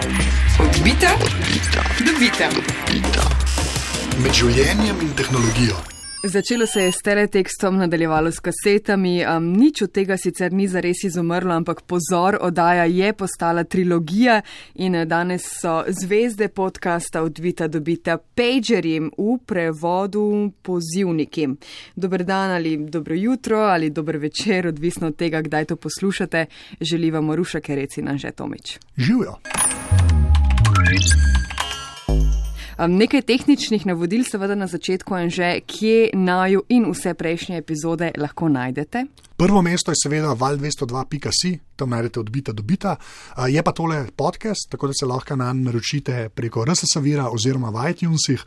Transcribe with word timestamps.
Odbita, 0.00 1.10
dobita. 2.00 2.48
Med 4.22 4.32
življenjem 4.32 5.02
in 5.04 5.10
tehnologijo. 5.16 5.76
Začelo 6.24 6.66
se 6.66 6.82
je 6.84 6.92
s 6.92 7.02
teletekstom, 7.04 7.76
nadaljevalo 7.80 8.32
s 8.32 8.40
kasetami, 8.44 9.18
um, 9.24 9.46
nič 9.56 9.82
od 9.82 9.92
tega 9.92 10.16
sicer 10.20 10.52
ni 10.52 10.68
zares 10.68 11.04
izumrlo, 11.04 11.52
ampak 11.56 11.82
pozor, 11.88 12.38
oddaja 12.40 12.84
je 12.84 13.12
postala 13.12 13.64
trilogija 13.64 14.40
in 14.74 14.94
eh, 14.94 15.04
danes 15.08 15.48
so 15.60 15.82
zvezde 15.88 16.48
podcasta 16.48 17.22
odvita 17.22 17.68
dobita 17.68 18.16
pagerjem 18.16 19.10
v 19.16 19.36
prevodu 19.46 20.24
pozivniki. 20.62 21.48
Dober 21.96 22.24
dan 22.24 22.56
ali 22.56 22.76
dobro 22.76 23.14
jutro 23.14 23.58
ali 23.68 23.90
dober 23.90 24.16
večer, 24.16 24.66
odvisno 24.66 25.12
od 25.12 25.16
tega, 25.16 25.42
kdaj 25.42 25.64
to 25.64 25.76
poslušate, 25.76 26.46
želi 26.80 27.10
vam 27.10 27.32
Ruša 27.32 27.60
Kereci 27.60 28.02
na 28.02 28.16
Žetomič. 28.16 28.78
Živijo. 28.96 29.36
Nekaj 32.88 33.22
tehničnih 33.28 33.82
navodil, 33.86 34.24
seveda 34.24 34.54
na 34.56 34.64
začetku 34.66 35.12
in 35.20 35.28
že, 35.30 35.60
kje 35.68 36.16
naju 36.16 36.62
in 36.72 36.86
vse 36.88 37.12
prejšnje 37.14 37.58
epizode 37.60 38.08
lahko 38.16 38.48
najdete. 38.48 39.04
Prvo 39.36 39.60
mesto 39.62 39.92
je 39.92 40.00
seveda 40.00 40.32
val202.si, 40.32 41.58
tam 41.76 41.90
najdete 41.92 42.20
odbita 42.20 42.52
dobita. 42.52 42.96
Je 43.48 43.62
pa 43.62 43.72
tole 43.72 44.06
podcast, 44.16 44.70
tako 44.70 44.86
da 44.86 44.92
se 44.96 45.06
lahko 45.06 45.36
na 45.36 45.52
njega 45.52 45.64
naročite 45.64 46.28
preko 46.28 46.64
RSS-a 46.64 47.28
oziroma 47.28 47.68
v 47.68 47.90
iTunesih, 47.90 48.44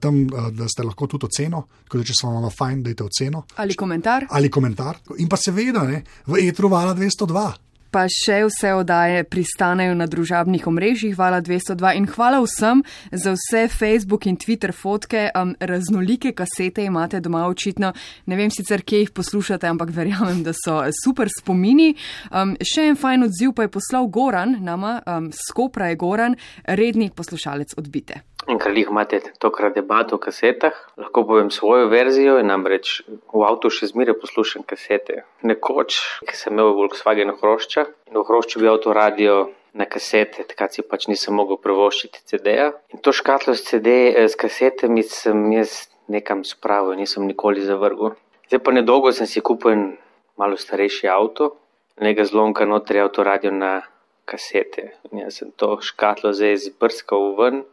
tam 0.00 0.26
da 0.28 0.68
ste 0.68 0.82
lahko 0.82 1.06
tudi 1.06 1.26
oceno, 1.26 1.66
tako 1.84 1.98
da 1.98 2.04
če 2.04 2.12
se 2.20 2.26
vam 2.26 2.50
fajn, 2.50 2.82
dajte 2.82 3.04
oceno. 3.04 3.44
Ali 3.56 3.76
komentar. 3.76 4.26
Ali 4.30 4.50
komentar. 4.50 4.96
In 5.18 5.28
pa 5.28 5.36
seveda 5.36 5.84
ne, 5.84 6.04
v 6.26 6.40
etru 6.48 6.68
vala 6.68 6.94
202 6.94 7.73
pa 7.94 8.08
še 8.10 8.40
vse 8.48 8.72
oddaje 8.74 9.22
pristanejo 9.30 9.94
na 9.94 10.08
družabnih 10.10 10.64
omrežjih 10.66 11.14
Vala 11.14 11.38
202 11.44 11.92
in 12.00 12.08
hvala 12.10 12.40
vsem 12.42 12.82
za 13.12 13.36
vse 13.36 13.68
Facebook 13.70 14.26
in 14.26 14.34
Twitter 14.40 14.74
fotke, 14.74 15.28
um, 15.38 15.52
raznolike 15.60 16.34
kasete 16.34 16.88
imate 16.88 17.22
doma 17.22 17.44
očitno. 17.46 17.92
Ne 18.26 18.40
vem 18.40 18.50
sicer, 18.50 18.82
kje 18.82 19.04
jih 19.04 19.14
poslušate, 19.14 19.70
ampak 19.70 19.94
verjamem, 19.94 20.42
da 20.42 20.56
so 20.58 20.80
super 21.04 21.30
spomini. 21.30 21.92
Um, 22.34 22.56
še 22.58 22.90
en 22.90 22.98
fajn 22.98 23.28
odziv 23.28 23.54
pa 23.54 23.68
je 23.68 23.74
poslal 23.78 24.10
Goran, 24.10 24.58
nama, 24.66 24.98
um, 25.06 25.30
skopra 25.30 25.92
je 25.92 26.00
Goran, 26.02 26.38
redni 26.66 27.12
poslušalec 27.14 27.78
odbite. 27.78 28.24
In 28.50 28.58
ker 28.60 28.74
jih 28.76 28.90
imate 28.92 29.22
tokrat 29.40 29.72
debato 29.72 30.18
o 30.18 30.20
kasetah, 30.20 30.76
lahko 31.00 31.22
povem 31.24 31.48
svojo 31.54 31.86
verzijo 31.88 32.36
in 32.42 32.50
namreč 32.52 32.98
v 33.08 33.44
avtu 33.48 33.70
še 33.72 33.88
zmeraj 33.88 34.18
poslušam 34.20 34.66
kasete. 34.68 35.22
Nekoč, 35.48 35.96
ki 36.28 36.36
sem 36.36 36.52
imel 36.52 36.74
Volkswagen 36.76 37.32
hrošča 37.38 37.83
in 38.10 38.18
v 38.18 38.24
hrošču 38.28 38.60
bi 38.60 38.68
avto 38.68 38.92
radio 38.92 39.48
na 39.74 39.86
kasete, 39.90 40.46
takrat 40.46 40.74
si 40.74 40.82
pač 40.86 41.08
nisem 41.10 41.34
mogel 41.34 41.58
prevoščiti 41.58 42.22
CD-ja. 42.30 42.70
In 42.94 43.02
to 43.02 43.12
škatlo 43.12 43.54
s 43.54 43.66
CD, 43.66 44.14
eh, 44.14 44.28
s 44.28 44.38
kasetami 44.38 45.02
sem 45.02 45.52
jaz 45.52 45.88
nekam 46.08 46.44
spravil, 46.44 46.94
nisem 46.94 47.26
nikoli 47.26 47.64
zavrgel. 47.64 48.14
Zdaj 48.48 48.60
pa 48.62 48.70
nedolgo 48.72 49.12
sem 49.12 49.26
si 49.26 49.40
kupil 49.40 49.96
malo 50.36 50.56
starejši 50.56 51.08
avto, 51.08 51.56
nekaj 52.00 52.30
zlomka 52.30 52.64
notri 52.66 53.00
avto 53.00 53.24
radio 53.24 53.50
na 53.50 53.82
kasete. 54.24 54.94
In 55.10 55.24
jaz 55.24 55.40
sem 55.40 55.52
to 55.56 55.80
škatlo 55.80 56.32
zdaj 56.32 56.56
zbrskal 56.70 57.34
ven. 57.38 57.64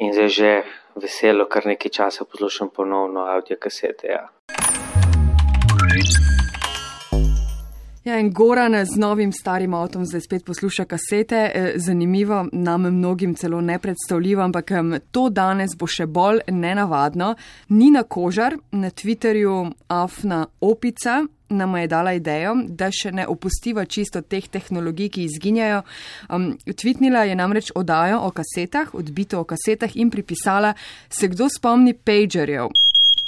In 0.00 0.14
zdaj 0.16 0.28
že 0.28 0.52
veselo, 0.96 1.44
kar 1.44 1.66
nekaj 1.66 1.92
časa 1.92 2.24
poslušam 2.24 2.72
ponovno 2.72 3.28
avdio 3.28 3.60
kasete. 3.60 4.08
Ja. 4.08 4.24
Ja, 8.04 8.18
in 8.18 8.30
Goran 8.32 8.86
z 8.86 8.96
novim 8.96 9.32
starim 9.32 9.74
avtom 9.74 10.06
zdaj 10.08 10.20
spet 10.20 10.44
posluša 10.44 10.84
kasete. 10.84 11.36
E, 11.54 11.72
zanimivo, 11.76 12.46
nam 12.52 12.82
mnogim 12.82 13.34
celo 13.34 13.60
nepredstavljivo, 13.60 14.42
ampak 14.42 14.70
to 15.10 15.28
danes 15.28 15.76
bo 15.76 15.86
še 15.86 16.06
bolj 16.06 16.40
nenavadno. 16.48 17.34
Nina 17.68 18.02
Kožar 18.02 18.56
na 18.72 18.90
Twitterju 18.90 19.72
Afna 19.88 20.46
Opica 20.60 21.20
nam 21.50 21.76
je 21.76 21.86
dala 21.86 22.12
idejo, 22.14 22.54
da 22.68 22.88
še 22.94 23.12
ne 23.12 23.26
opustiva 23.26 23.84
čisto 23.84 24.22
teh 24.22 24.48
tehnologij, 24.48 25.10
ki 25.10 25.26
izginjajo. 25.26 25.82
Um, 26.30 26.54
Tvitnila 26.64 27.26
je 27.28 27.36
namreč 27.36 27.72
odajo 27.74 28.22
o 28.24 28.30
kasetah, 28.30 28.94
odbito 28.94 29.40
o 29.40 29.44
kasetah 29.44 29.96
in 29.96 30.10
pripisala, 30.10 30.72
se 31.10 31.28
kdo 31.28 31.50
spomni 31.52 31.92
pagerjev. 31.94 32.70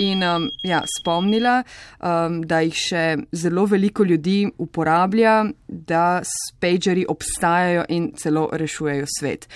In 0.00 0.22
um, 0.25 0.48
ja, 0.64 0.82
spomnila, 0.88 1.60
um, 2.00 2.41
da 2.48 2.62
jih 2.64 2.78
še 2.88 3.04
zelo 3.36 3.66
veliko 3.69 4.06
ljudi 4.08 4.47
uporablja, 4.58 5.44
da 5.69 6.22
pagerji 6.60 7.04
obstajajo 7.08 7.84
in 7.92 8.12
celo 8.16 8.48
rešujejo 8.53 9.08
svet. 9.19 9.48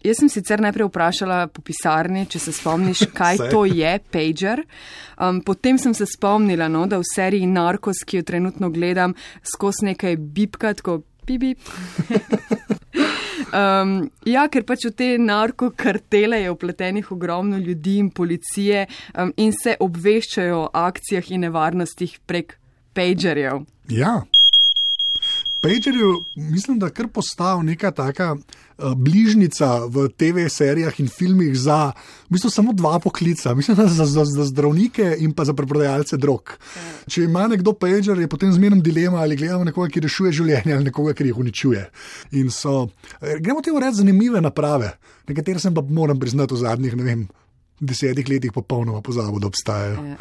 Jaz 0.00 0.16
sem 0.22 0.30
sicer 0.32 0.62
najprej 0.64 0.88
vprašala 0.88 1.40
po 1.52 1.60
pisarni, 1.64 2.24
če 2.30 2.40
se 2.40 2.54
spomniš, 2.56 3.04
kaj 3.18 3.50
to 3.52 3.66
je 3.68 3.92
pager. 4.12 4.64
Um, 5.20 5.42
potem 5.44 5.78
sem 5.78 5.94
se 5.96 6.08
spomnila, 6.08 6.70
no, 6.72 6.86
da 6.88 7.00
v 7.00 7.08
seriji 7.10 7.50
Narcos, 7.50 8.04
ki 8.06 8.22
jo 8.22 8.28
trenutno 8.30 8.70
gledam, 8.72 9.14
skozi 9.44 9.90
nekaj 9.90 10.16
bipka, 10.16 10.72
tako 10.78 11.02
pibi. 11.28 11.54
Um, 13.50 14.10
ja, 14.28 14.46
ker 14.52 14.64
pač 14.68 14.86
v 14.86 14.92
te 14.94 15.08
narkokartele 15.18 16.42
je 16.44 16.52
upletenih 16.52 17.10
ogromno 17.12 17.58
ljudi 17.58 17.98
in 17.98 18.10
policije 18.14 18.86
um, 19.14 19.32
in 19.36 19.52
se 19.56 19.76
obveščajo 19.80 20.64
o 20.64 20.70
akcijah 20.86 21.30
in 21.34 21.46
nevarnostih 21.48 22.18
prek 22.26 22.56
pagerjev. 22.94 23.64
Ja. 23.90 24.20
Pagerju 25.60 26.24
mislim, 26.34 26.78
da 26.78 26.88
kar 26.90 27.08
postal 27.08 27.62
neka 27.62 27.90
taka 27.90 28.32
uh, 28.32 28.94
bližnica 28.96 29.84
v 29.84 30.08
TV 30.08 30.48
serijah 30.48 31.00
in 31.00 31.08
filmih 31.08 31.52
za 31.58 31.92
v 32.28 32.32
bistvu 32.32 32.50
samo 32.50 32.72
dva 32.72 32.98
poklica, 32.98 33.54
mislim, 33.58 33.76
da 33.76 33.86
za, 33.86 34.04
za, 34.04 34.24
za 34.24 34.44
zdravnike 34.44 35.16
in 35.18 35.34
pa 35.36 35.44
za 35.44 35.54
preprodajalce 35.54 36.16
drog. 36.16 36.56
Če 37.08 37.24
ima 37.24 37.44
nekdo 37.48 37.72
pager, 37.72 38.18
je 38.18 38.28
potem 38.28 38.52
zmerno 38.52 38.80
dilema 38.80 39.20
ali 39.20 39.36
gledamo 39.36 39.64
nekoga, 39.64 39.90
ki 39.92 40.00
rešuje 40.00 40.32
življenje 40.32 40.74
ali 40.74 40.88
nekoga, 40.88 41.12
ki 41.12 41.28
jih 41.28 41.42
uničuje. 41.44 41.84
In 42.40 42.50
so, 42.50 42.88
eh, 43.20 43.36
gremo 43.40 43.60
temu 43.60 43.80
reči, 43.80 44.00
zanimive 44.00 44.40
naprave, 44.40 44.94
nekatere 45.28 45.60
sem 45.60 45.74
pa 45.74 45.84
moram 45.84 46.20
priznati 46.20 46.54
v 46.54 46.64
zadnjih, 46.64 46.96
ne 46.96 47.04
vem, 47.04 47.28
desetih 47.80 48.28
letih 48.28 48.52
popolnoma 48.52 49.00
pozabil, 49.00 49.40
da 49.40 49.46
obstajajo. 49.46 50.04
Ja. 50.04 50.16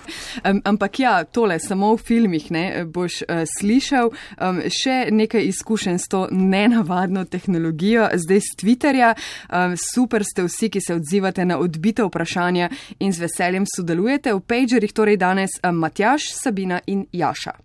Um, 0.52 0.62
ampak 0.66 1.00
ja, 1.00 1.24
tole 1.24 1.60
samo 1.60 1.94
v 1.96 2.02
filmih 2.04 2.50
ne, 2.52 2.86
boš 2.86 3.22
uh, 3.22 3.44
slišal. 3.60 4.12
Um, 4.40 4.62
še 4.72 5.10
nekaj 5.12 5.48
izkušenj 5.52 6.00
s 6.00 6.12
to 6.12 6.26
nenavadno 6.32 7.26
tehnologijo, 7.26 8.08
zdaj 8.16 8.42
z 8.48 8.60
Twitterja. 8.64 9.14
Um, 9.50 9.76
super 9.78 10.24
ste 10.24 10.48
vsi, 10.48 10.72
ki 10.72 10.82
se 10.82 10.96
odzivate 10.96 11.46
na 11.46 11.60
odbite 11.60 12.08
vprašanja 12.08 12.70
in 13.00 13.14
z 13.14 13.28
veseljem 13.28 13.68
sodelujete 13.68 14.34
v 14.34 14.44
pagerjih, 14.44 14.94
torej 14.96 15.20
danes 15.20 15.60
um, 15.64 15.76
Matjaš, 15.84 16.32
Sabina 16.40 16.80
in 16.88 17.06
Jaša. 17.12 17.58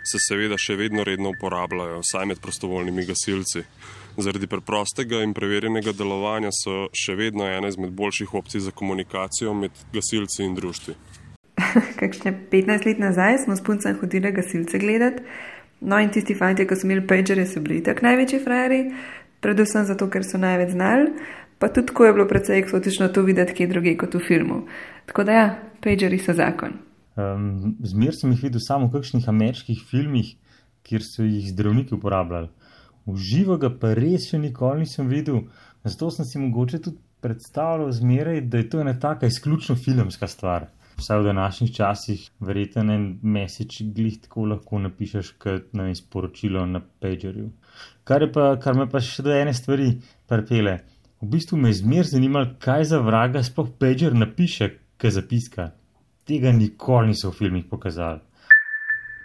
Se 0.00 0.16
seveda 0.16 0.56
še 0.56 0.78
vedno 0.80 1.04
redno 1.04 1.34
uporabljajo, 1.34 2.00
saj 2.06 2.30
med 2.32 2.40
prostovoljnimi 2.40 3.04
gasilci. 3.04 3.66
Zaradi 4.16 4.46
preprostega 4.46 5.22
in 5.22 5.32
preverjenega 5.36 5.92
delovanja 5.96 6.50
so 6.54 6.88
še 6.96 7.14
vedno 7.18 7.46
ena 7.46 7.70
izmed 7.70 7.92
boljših 7.96 8.34
opcij 8.34 8.64
za 8.66 8.72
komunikacijo 8.74 9.54
med 9.54 9.76
gasilci 9.94 10.42
in 10.44 10.56
društvi. 10.58 10.94
Kakšne 12.00 12.34
15 12.50 12.86
let 12.88 12.98
nazaj 12.98 13.38
smo 13.44 13.56
s 13.56 13.64
puncem 13.64 13.98
hodili 14.00 14.32
gasilce 14.32 14.78
gledati, 14.78 15.22
no 15.80 15.98
in 16.00 16.10
tisti 16.10 16.34
fanti, 16.34 16.66
ki 16.66 16.76
so 16.76 16.88
imeli 16.88 17.06
pagerje, 17.06 17.46
so 17.46 17.62
bili 17.64 17.82
tako 17.86 18.08
največji 18.08 18.42
frajeri, 18.44 18.80
predvsem 19.40 19.86
zato, 19.88 20.10
ker 20.10 20.26
so 20.26 20.40
največ 20.40 20.74
znali, 20.74 21.10
pa 21.60 21.68
tudi 21.68 21.94
ko 21.94 22.08
je 22.08 22.14
bilo 22.16 22.26
precej 22.28 22.60
eksotično 22.60 23.08
to 23.14 23.22
videti 23.22 23.56
kje 23.56 23.70
druge 23.72 23.96
kot 24.00 24.16
v 24.16 24.24
filmu. 24.26 24.62
Tako 25.06 25.24
da 25.28 25.36
ja, 25.36 25.48
pagerji 25.84 26.20
so 26.24 26.36
zakon. 26.36 26.80
Um, 27.20 27.76
Zmer 27.84 28.16
sem 28.16 28.32
jih 28.32 28.48
videl 28.48 28.62
samo 28.64 28.88
v 28.88 28.98
kakšnih 28.98 29.28
ameriških 29.28 29.84
filmih, 29.90 30.34
kjer 30.86 31.04
so 31.04 31.26
jih 31.26 31.50
zdravniki 31.52 31.94
uporabljali 31.94 32.48
v 33.06 33.16
živo 33.16 33.56
ga 33.58 33.70
pa 33.70 33.94
res 33.94 34.28
še 34.30 34.38
nikoli 34.38 34.84
nisem 34.84 35.08
videl. 35.08 35.46
Zato 35.84 36.10
sem 36.10 36.24
si 36.28 36.38
mogoče 36.38 36.82
tudi 36.84 37.00
predstavljal 37.20 37.92
zmeraj, 37.92 38.40
da 38.40 38.58
je 38.58 38.68
to 38.70 38.80
ena 38.80 38.98
taka 39.00 39.26
izključno 39.26 39.76
filmska 39.76 40.26
stvar. 40.26 40.68
Vsaj 41.00 41.20
v 41.20 41.24
današnjih 41.24 41.74
časih, 41.74 42.30
verjetno 42.40 42.92
en 42.92 43.18
mesič 43.22 43.82
glih 43.96 44.18
tako 44.20 44.44
lahko 44.44 44.78
napišeš 44.78 45.32
kot 45.40 45.72
na 45.72 45.94
sporočilo 45.94 46.66
na 46.66 46.80
pagerju. 47.00 47.48
Kar, 48.04 48.26
pa, 48.32 48.56
kar 48.60 48.76
me 48.76 48.88
pa 48.90 49.00
še 49.00 49.24
do 49.24 49.32
ene 49.32 49.54
stvari 49.56 49.94
prepele. 50.28 50.80
V 51.20 51.28
bistvu 51.32 51.56
me 51.56 51.72
je 51.72 51.80
zmer 51.80 52.08
zanimalo, 52.08 52.54
kaj 52.60 52.84
za 52.92 53.00
vraga 53.00 53.42
sploh 53.44 53.68
pager 53.80 54.16
napiše, 54.16 54.70
kaj 55.00 55.16
zapiska. 55.16 55.70
Tega 56.28 56.52
nikoli 56.52 57.12
niso 57.12 57.30
v 57.30 57.38
filmih 57.38 57.64
pokazali. 57.70 58.20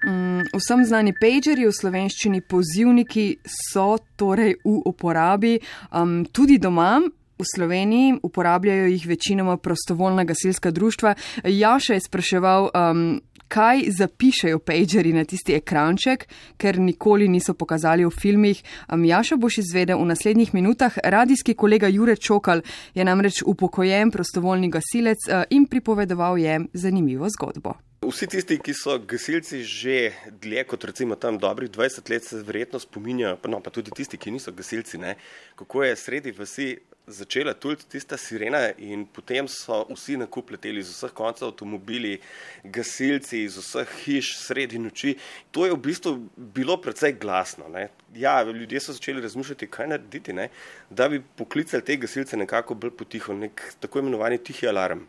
Mm, 0.05 0.45
vsem 0.53 0.83
znani 0.85 1.15
pagerji 1.17 1.65
v 1.65 1.73
slovenščini 1.73 2.43
pozivniki 2.45 3.39
so 3.49 3.95
torej 4.19 4.53
v 4.61 4.77
uporabi 4.85 5.57
um, 5.91 6.19
tudi 6.29 6.59
doma. 6.61 6.99
V 7.35 7.43
Sloveniji 7.43 8.13
uporabljajo 8.23 8.85
jih 8.87 9.07
večinoma 9.07 9.57
prostovoljna 9.57 10.23
gasilska 10.23 10.71
društva. 10.71 11.15
Jaša 11.43 11.97
je 11.97 12.03
spraševal, 12.05 12.69
um, 12.69 13.01
kaj 13.47 13.81
zapišejo 13.97 14.59
pageri 14.59 15.11
na 15.13 15.25
tisti 15.25 15.57
ekranček, 15.57 16.27
ker 16.57 16.79
nikoli 16.79 17.27
niso 17.27 17.53
pokazali 17.53 18.05
v 18.05 18.13
filmih. 18.13 18.61
Jaša 18.87 19.35
boš 19.41 19.57
izvedel 19.65 19.99
v 19.99 20.07
naslednjih 20.13 20.53
minutah. 20.53 20.95
Radijski 21.03 21.57
kolega 21.57 21.87
Jure 21.87 22.15
Čokal 22.15 22.61
je 22.93 23.05
namreč 23.05 23.41
upokojen 23.45 24.11
prostovoljni 24.11 24.69
gasilec 24.69 25.27
in 25.49 25.65
pripovedoval 25.65 26.37
je 26.37 26.61
zanimivo 26.73 27.27
zgodbo. 27.29 27.75
Vsi 28.05 28.27
tisti, 28.29 28.59
ki 28.61 28.73
so 28.77 28.99
gasilci 29.01 29.63
že 29.65 30.11
dlje 30.41 30.63
kot 30.69 30.83
recimo 30.85 31.15
tam 31.17 31.39
dobrih 31.41 31.69
20 31.71 32.09
let, 32.11 32.23
se 32.23 32.37
verjetno 32.45 32.79
spominjajo, 32.79 33.37
no 33.49 33.59
pa 33.65 33.71
tudi 33.73 33.89
tisti, 33.97 34.17
ki 34.17 34.33
niso 34.35 34.51
gasilci, 34.53 34.99
ne, 35.01 35.15
kako 35.57 35.83
je 35.83 35.95
sredi 35.97 36.33
vsi 36.35 36.67
začela 37.07 37.53
tuliti 37.53 37.87
tista 37.89 38.17
sirena 38.17 38.59
in 38.77 39.07
potem 39.09 39.47
so 39.49 39.87
vsi 39.89 40.17
nakup 40.21 40.51
leteli 40.53 40.83
iz 40.83 40.91
vseh 40.93 41.13
koncev 41.17 41.47
avtomobili, 41.47 42.19
gasilci 42.63 43.41
iz 43.45 43.57
vseh 43.57 43.95
hiš 44.03 44.35
sredi 44.37 44.81
noči. 44.81 45.15
To 45.51 45.65
je 45.65 45.73
v 45.73 45.79
bistvu 45.87 46.13
bilo 46.35 46.77
precej 46.81 47.15
glasno. 47.21 47.69
Ne. 47.73 47.87
Ja, 48.13 48.43
ljudje 48.43 48.83
so 48.85 48.93
začeli 48.93 49.21
razmišljati, 49.21 49.69
kaj 49.69 49.89
narediti, 49.95 50.33
ne, 50.33 50.49
da 50.89 51.09
bi 51.09 51.23
poklicali 51.37 51.85
te 51.85 51.97
gasilce 51.97 52.37
nekako 52.37 52.77
bolj 52.77 52.93
potiho, 52.97 53.33
nek 53.33 53.65
tako 53.79 54.05
imenovani 54.05 54.37
tihi 54.37 54.69
alarm. 54.69 55.07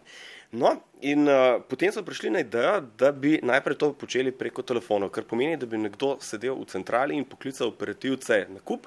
No, 0.53 0.77
in 1.01 1.27
uh, 1.27 1.59
potem 1.69 1.91
so 1.93 2.05
prišli 2.07 2.31
na 2.31 2.41
idejo, 2.41 2.81
da 2.99 3.11
bi 3.13 3.41
najprej 3.43 3.77
to 3.77 3.91
počeli 3.99 4.31
preko 4.31 4.63
telefonov, 4.63 5.11
kar 5.11 5.27
pomeni, 5.27 5.59
da 5.59 5.67
bi 5.67 5.79
nekdo 5.79 6.17
sedel 6.23 6.55
v 6.61 6.69
centrali 6.71 7.19
in 7.19 7.27
poklical 7.27 7.73
operativce 7.73 8.47
na 8.49 8.63
kup. 8.63 8.87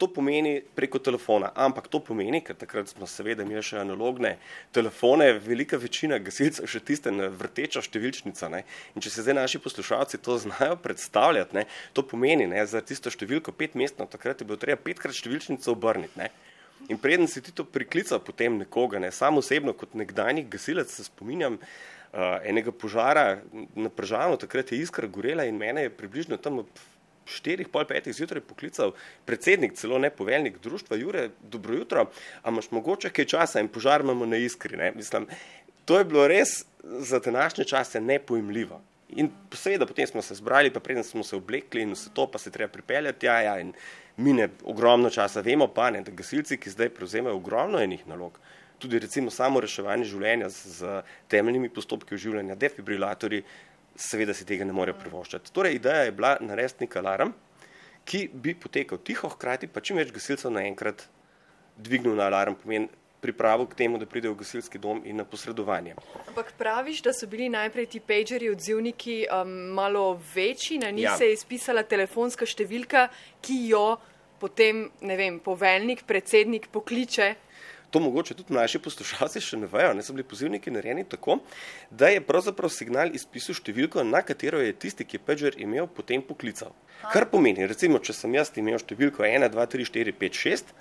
To 0.00 0.06
pomeni 0.08 0.62
preko 0.74 0.96
telefona, 0.98 1.50
ampak 1.52 1.90
to 1.92 1.98
pomeni, 2.00 2.40
ker 2.40 2.56
takrat 2.56 2.88
smo 2.88 3.04
seveda 3.10 3.44
imeli 3.44 3.60
še 3.60 3.82
analogne 3.82 4.38
telefone, 4.72 5.26
velika 5.44 5.76
večina 5.76 6.16
gasilcev 6.16 6.70
še 6.70 6.80
tiste 6.80 7.12
vrteča 7.12 7.82
številčnica. 7.84 8.48
Ne? 8.48 8.62
In 8.94 9.04
če 9.04 9.12
se 9.12 9.26
zdaj 9.26 9.36
naši 9.42 9.60
poslušalci 9.60 10.22
to 10.24 10.38
znajo 10.40 10.78
predstavljati, 10.80 11.58
ne? 11.58 11.66
to 11.92 12.06
pomeni 12.06 12.48
ne, 12.48 12.64
za 12.64 12.80
tisto 12.80 13.12
številko 13.12 13.52
pet 13.52 13.76
mestno, 13.76 14.08
takrat 14.08 14.40
je 14.40 14.48
bilo 14.48 14.56
treba 14.62 14.80
petkrat 14.80 15.18
številčnico 15.18 15.74
obrniti. 15.74 16.30
In 16.88 16.98
preden 16.98 17.28
si 17.28 17.42
ti 17.42 17.52
to 17.52 17.64
priklical 17.64 18.20
potem 18.24 18.58
nekoga, 18.58 18.98
ne, 18.98 19.12
sam 19.12 19.38
osebno 19.38 19.72
kot 19.72 19.94
nekdanji 19.94 20.46
gasilec 20.50 20.90
se 20.90 21.04
spominjam 21.04 21.58
uh, 21.60 22.38
enega 22.44 22.72
požara 22.72 23.42
na 23.74 23.88
Pržanu, 23.88 24.36
takrat 24.40 24.72
je 24.72 24.80
iskra 24.80 25.06
gorela 25.06 25.44
in 25.44 25.58
mene 25.58 25.82
je 25.86 25.92
približno 25.94 26.36
tam 26.36 26.64
ob 26.64 26.82
štirih, 27.30 27.68
pol 27.70 27.86
petih 27.86 28.14
zjutraj 28.16 28.42
poklical 28.42 28.94
predsednik, 29.26 29.76
celo 29.78 29.98
ne 29.98 30.10
poveljnik 30.10 30.58
društva, 30.62 30.96
Jure, 30.96 31.28
dobro 31.42 31.74
jutro, 31.74 32.08
a 32.42 32.50
imaš 32.50 32.70
mogoče 32.70 33.12
kaj 33.14 33.28
časa 33.36 33.60
in 33.62 33.68
požar 33.68 34.02
imamo 34.02 34.26
na 34.26 34.40
iskri, 34.40 34.76
ne, 34.76 34.92
mislim, 34.96 35.28
to 35.84 35.98
je 35.98 36.04
bilo 36.04 36.26
res 36.28 36.64
za 36.82 37.18
današnje 37.18 37.64
čase 37.64 38.00
nepojmljivo. 38.00 38.80
In 39.18 39.30
seveda 39.54 39.86
potem 39.86 40.06
smo 40.06 40.22
se 40.22 40.34
zbrali, 40.34 40.70
pa 40.70 40.80
preden 40.80 41.04
smo 41.04 41.24
se 41.24 41.36
oblekli 41.36 41.82
in 41.82 41.92
vse 41.92 42.12
to, 42.14 42.26
pa 42.30 42.38
se 42.38 42.50
treba 42.50 42.70
pripeljati, 42.72 43.26
ja, 43.26 43.40
ja, 43.42 43.58
in 43.60 43.72
mine 44.20 44.48
ogromno 44.64 45.10
časa. 45.10 45.40
Vemo 45.40 45.68
pa, 45.72 45.90
ne, 45.90 46.02
da 46.06 46.12
gasilci, 46.14 46.58
ki 46.60 46.70
zdaj 46.70 46.92
prevzemajo 46.96 47.36
ogromno 47.36 47.80
enih 47.80 48.06
nalog, 48.08 48.38
tudi 48.80 48.98
recimo 48.98 49.30
samo 49.30 49.60
reševanje 49.60 50.08
življenja 50.12 50.48
z, 50.52 50.74
z 50.78 51.02
temeljnimi 51.32 51.72
postopki 51.72 52.16
oživljanja, 52.16 52.56
defibrilatori, 52.60 53.42
seveda 54.00 54.34
si 54.36 54.46
tega 54.48 54.64
ne 54.64 54.76
morejo 54.76 54.98
privoščati. 55.00 55.52
Torej, 55.52 55.76
ideja 55.80 56.06
je 56.06 56.16
bila 56.16 56.36
narediti 56.40 56.86
nek 56.86 56.96
alarm, 57.02 57.34
ki 58.08 58.28
bi 58.32 58.54
potekal 58.56 59.00
tiho, 59.04 59.28
hkrati 59.34 59.68
pa 59.68 59.82
čim 59.84 60.00
več 60.00 60.12
gasilcev 60.14 60.52
naenkrat 60.54 61.04
dvignil 61.80 62.16
na 62.16 62.30
alarm, 62.30 62.56
pomeni 62.60 62.88
pripravo 63.20 63.66
k 63.68 63.76
temu, 63.76 63.98
da 64.00 64.06
pridejo 64.08 64.32
v 64.32 64.40
gasilski 64.40 64.80
dom 64.80 65.02
in 65.04 65.20
na 65.20 65.26
posredovanje. 65.28 65.94
Ampak 66.28 66.54
praviš, 66.58 67.02
da 67.04 67.12
so 67.12 67.28
bili 67.28 67.50
najprej 67.52 67.86
ti 67.92 68.00
pageri 68.00 68.48
odzivniki 68.50 69.26
um, 69.28 69.50
malo 69.76 70.20
večji, 70.34 70.78
na 70.78 70.90
njih 70.90 71.04
ja. 71.04 71.16
se 71.16 71.28
je 71.28 71.36
izpisala 71.36 71.84
telefonska 71.84 72.48
številka, 72.48 73.08
ki 73.44 73.58
jo 73.74 73.84
potem, 74.40 74.88
ne 75.00 75.16
vem, 75.20 75.38
poveljnik, 75.44 76.04
predsednik 76.08 76.68
pokliče. 76.72 77.34
To 77.90 78.00
mogoče 78.00 78.34
tudi 78.38 78.54
naši 78.54 78.78
poslušalci 78.78 79.40
še 79.42 79.58
ne 79.58 79.66
vejo, 79.70 79.94
ne 79.98 80.02
so 80.06 80.14
bili 80.14 80.22
pozivniki 80.26 80.70
narejeni 80.70 81.02
tako, 81.10 81.40
da 81.90 82.08
je 82.12 82.22
pravzaprav 82.22 82.70
signal 82.70 83.10
izpisal 83.18 83.58
številko, 83.58 84.04
na 84.06 84.22
katero 84.22 84.60
je 84.62 84.76
tisti, 84.78 85.04
ki 85.04 85.18
je 85.18 85.24
pager 85.26 85.58
imel, 85.58 85.88
potem 85.90 86.22
poklical. 86.22 86.70
Kar 87.10 87.26
pomeni, 87.32 87.66
recimo, 87.66 87.98
če 87.98 88.14
sem 88.14 88.36
jaz 88.38 88.52
imel 88.62 88.78
številko 88.78 89.26
1, 89.26 89.48
2, 89.50 89.66
3, 89.74 89.88
4, 89.90 90.14
5, 90.22 90.40
6, 90.44 90.72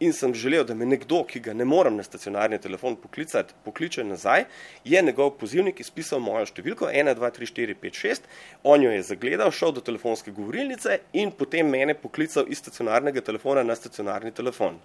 in 0.00 0.12
sem 0.12 0.34
želel, 0.34 0.64
da 0.64 0.74
me 0.74 0.86
nekdo, 0.86 1.22
ki 1.28 1.40
ga 1.40 1.54
ne 1.54 1.64
morem 1.64 1.96
na 1.96 2.02
stacionarni 2.02 2.58
telefon 2.58 2.96
poklicati, 2.96 3.54
pokliče 3.64 4.04
nazaj, 4.04 4.44
je 4.84 5.02
njegov 5.02 5.34
pozivnik 5.40 5.80
izpisal 5.80 6.20
mojo 6.24 6.46
številko 6.50 6.90
1, 6.90 7.14
2, 7.18 7.30
3, 7.38 7.52
4, 7.60 7.78
5, 7.82 8.00
6, 8.06 8.28
on 8.64 8.82
jo 8.82 8.90
je 8.94 9.04
zagledal, 9.10 9.52
šel 9.54 9.76
do 9.76 9.84
telefonske 9.84 10.34
govorilnice 10.34 10.98
in 11.12 11.30
potem 11.30 11.70
mene 11.70 11.94
poklical 11.94 12.50
iz 12.50 12.62
stacionarnega 12.64 13.22
telefona 13.24 13.62
na 13.62 13.78
stacionarni 13.78 14.34
telefon. 14.34 14.80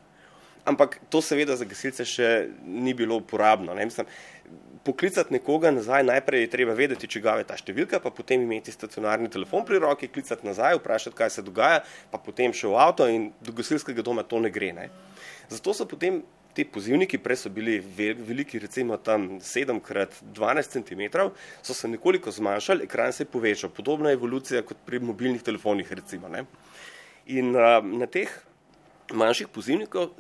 Ampak 0.70 1.00
to 1.10 1.22
seveda 1.26 1.58
za 1.58 1.66
gasilce 1.66 2.06
še 2.06 2.30
ni 2.64 2.94
bilo 2.94 3.18
uporabno. 3.20 3.74
Ne? 3.74 3.88
Mislim, 3.90 4.08
poklicati 4.84 5.34
nekoga 5.34 5.72
nazaj, 5.72 6.04
najprej 6.04 6.42
je 6.46 6.50
treba 6.50 6.74
vedeti, 6.74 7.08
če 7.08 7.22
ga 7.22 7.36
je 7.40 7.48
ta 7.50 7.58
številka, 7.60 8.00
pa 8.04 8.12
potem 8.16 8.46
imeti 8.46 8.74
stacionarni 8.74 9.30
telefon 9.32 9.66
pri 9.68 9.82
roki, 9.84 10.10
klicati 10.12 10.48
nazaj, 10.48 10.80
vprašati, 10.80 11.18
kaj 11.18 11.34
se 11.36 11.46
dogaja, 11.46 11.84
pa 12.12 12.22
potem 12.22 12.56
še 12.56 12.70
v 12.72 12.80
avto 12.80 13.08
in 13.10 13.30
do 13.46 13.54
gasilskega 13.56 14.06
doma 14.06 14.24
to 14.24 14.40
ne 14.42 14.52
gre. 14.54 14.72
Ne. 14.76 14.90
Zato 15.52 15.76
so 15.76 15.88
potem 15.90 16.22
ti 16.58 16.66
pozivniki, 16.66 17.20
prej 17.22 17.44
so 17.44 17.54
bili 17.54 17.78
veliki, 17.80 18.60
recimo 18.60 18.98
tam 18.98 19.38
7x12 19.44 20.74
cm, 20.78 21.04
so 21.62 21.76
se 21.78 21.92
nekoliko 21.92 22.34
zmanjšali, 22.34 22.88
ekran 22.90 23.14
se 23.14 23.24
je 23.24 23.32
povečal. 23.32 23.74
Podobna 23.76 24.14
evolucija 24.16 24.64
kot 24.66 24.82
pri 24.86 25.00
mobilnih 25.04 25.44
telefonih, 25.46 25.92
recimo. 26.02 26.32
Ne. 26.32 26.46
In 27.30 27.54
uh, 27.54 27.78
na 27.86 28.10
teh 28.10 28.32
manjših 29.14 29.48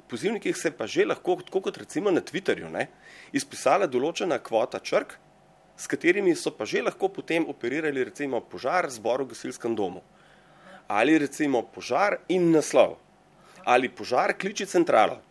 pozivnikih 0.09 0.57
se 0.57 0.71
pa 0.71 0.88
že 0.88 1.06
lahko, 1.06 1.39
tako 1.45 1.62
kot 1.62 1.77
recimo 1.77 2.12
na 2.12 2.21
Twitterju, 2.21 2.69
ne, 2.71 2.88
izpisala 3.33 3.88
določena 3.88 4.39
kvota 4.39 4.80
črk, 4.80 5.18
s 5.80 5.88
katerimi 5.88 6.36
so 6.36 6.51
pa 6.51 6.65
že 6.65 6.81
lahko 6.83 7.07
potem 7.09 7.47
operirali 7.47 8.03
recimo 8.03 8.41
požar 8.41 8.89
zboru 8.91 9.25
v 9.25 9.33
gasilskem 9.33 9.75
domu. 9.75 10.01
Ali 10.88 11.18
recimo 11.18 11.62
požar 11.63 12.19
in 12.27 12.51
naslov. 12.51 12.97
Ali 13.63 13.89
požar 13.89 14.33
kliči 14.33 14.65
centralo. 14.65 15.21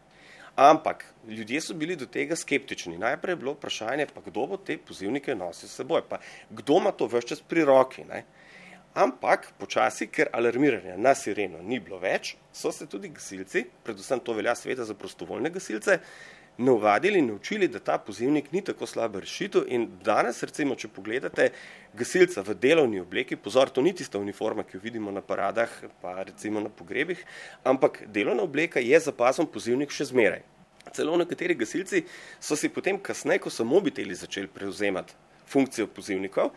Ampak 0.56 1.04
ljudje 1.28 1.60
so 1.60 1.74
bili 1.74 1.96
do 1.96 2.06
tega 2.06 2.36
skeptični. 2.36 2.98
Najprej 2.98 3.32
je 3.32 3.36
bilo 3.36 3.52
vprašanje, 3.52 4.06
pa 4.14 4.20
kdo 4.24 4.46
bo 4.46 4.56
te 4.56 4.78
pozivnike 4.78 5.34
nosil 5.34 5.68
s 5.68 5.76
seboj, 5.78 6.02
pa 6.08 6.18
kdo 6.50 6.78
ima 6.80 6.92
to 6.92 7.06
vse 7.06 7.28
čas 7.28 7.40
pri 7.40 7.64
roki. 7.64 8.04
Ne? 8.08 8.24
Ampak 8.94 9.52
počasi, 9.58 10.08
ker 10.08 10.30
alarmiranja 10.32 10.96
na 10.96 11.14
sireno 11.14 11.60
ni 11.62 11.78
bilo 11.80 11.98
več, 12.00 12.36
so 12.52 12.72
se 12.72 12.86
tudi 12.86 13.10
gasilci, 13.12 13.66
predvsem 13.84 14.20
to 14.24 14.32
velja 14.34 14.54
sveda 14.56 14.84
za 14.84 14.94
prostovoljne 14.94 15.50
gasilce, 15.50 15.98
navadili 16.58 17.18
in 17.18 17.26
naučili, 17.26 17.68
da 17.68 17.78
ta 17.78 17.98
pozivnik 17.98 18.52
ni 18.52 18.62
tako 18.64 18.86
slaba 18.86 19.20
rešitev 19.20 19.68
in 19.68 19.86
danes, 20.04 20.42
recimo, 20.42 20.74
če 20.74 20.88
pogledate 20.90 21.50
gasilca 21.94 22.42
v 22.42 22.56
delovni 22.58 22.98
obleki, 23.00 23.36
pozor, 23.36 23.70
to 23.70 23.82
ni 23.82 23.92
tista 23.94 24.18
uniforma, 24.18 24.64
ki 24.66 24.76
jo 24.76 24.82
vidimo 24.82 25.12
na 25.14 25.22
paradah, 25.22 25.70
pa 26.02 26.22
recimo 26.22 26.60
na 26.60 26.68
pogrebih, 26.68 27.22
ampak 27.64 28.02
delovna 28.06 28.42
obleka 28.42 28.82
je 28.82 28.98
za 28.98 29.14
pasom 29.14 29.46
pozivnik 29.46 29.94
še 29.94 30.08
zmeraj. 30.10 30.42
Celo 30.96 31.14
nekateri 31.20 31.54
gasilci 31.54 32.02
so 32.40 32.56
si 32.56 32.72
potem 32.72 32.98
kasneje, 32.98 33.44
ko 33.44 33.52
so 33.52 33.64
mobiteli 33.64 34.16
začeli 34.16 34.50
prevzemati 34.50 35.14
funkcijo 35.48 35.86
pozivnikov, 35.86 36.50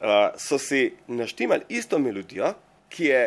uh, 0.00 0.32
so 0.38 0.58
si 0.58 0.92
naštimali 1.08 1.68
isto 1.68 1.98
melodijo, 1.98 2.54
ki 2.90 3.04
je, 3.04 3.20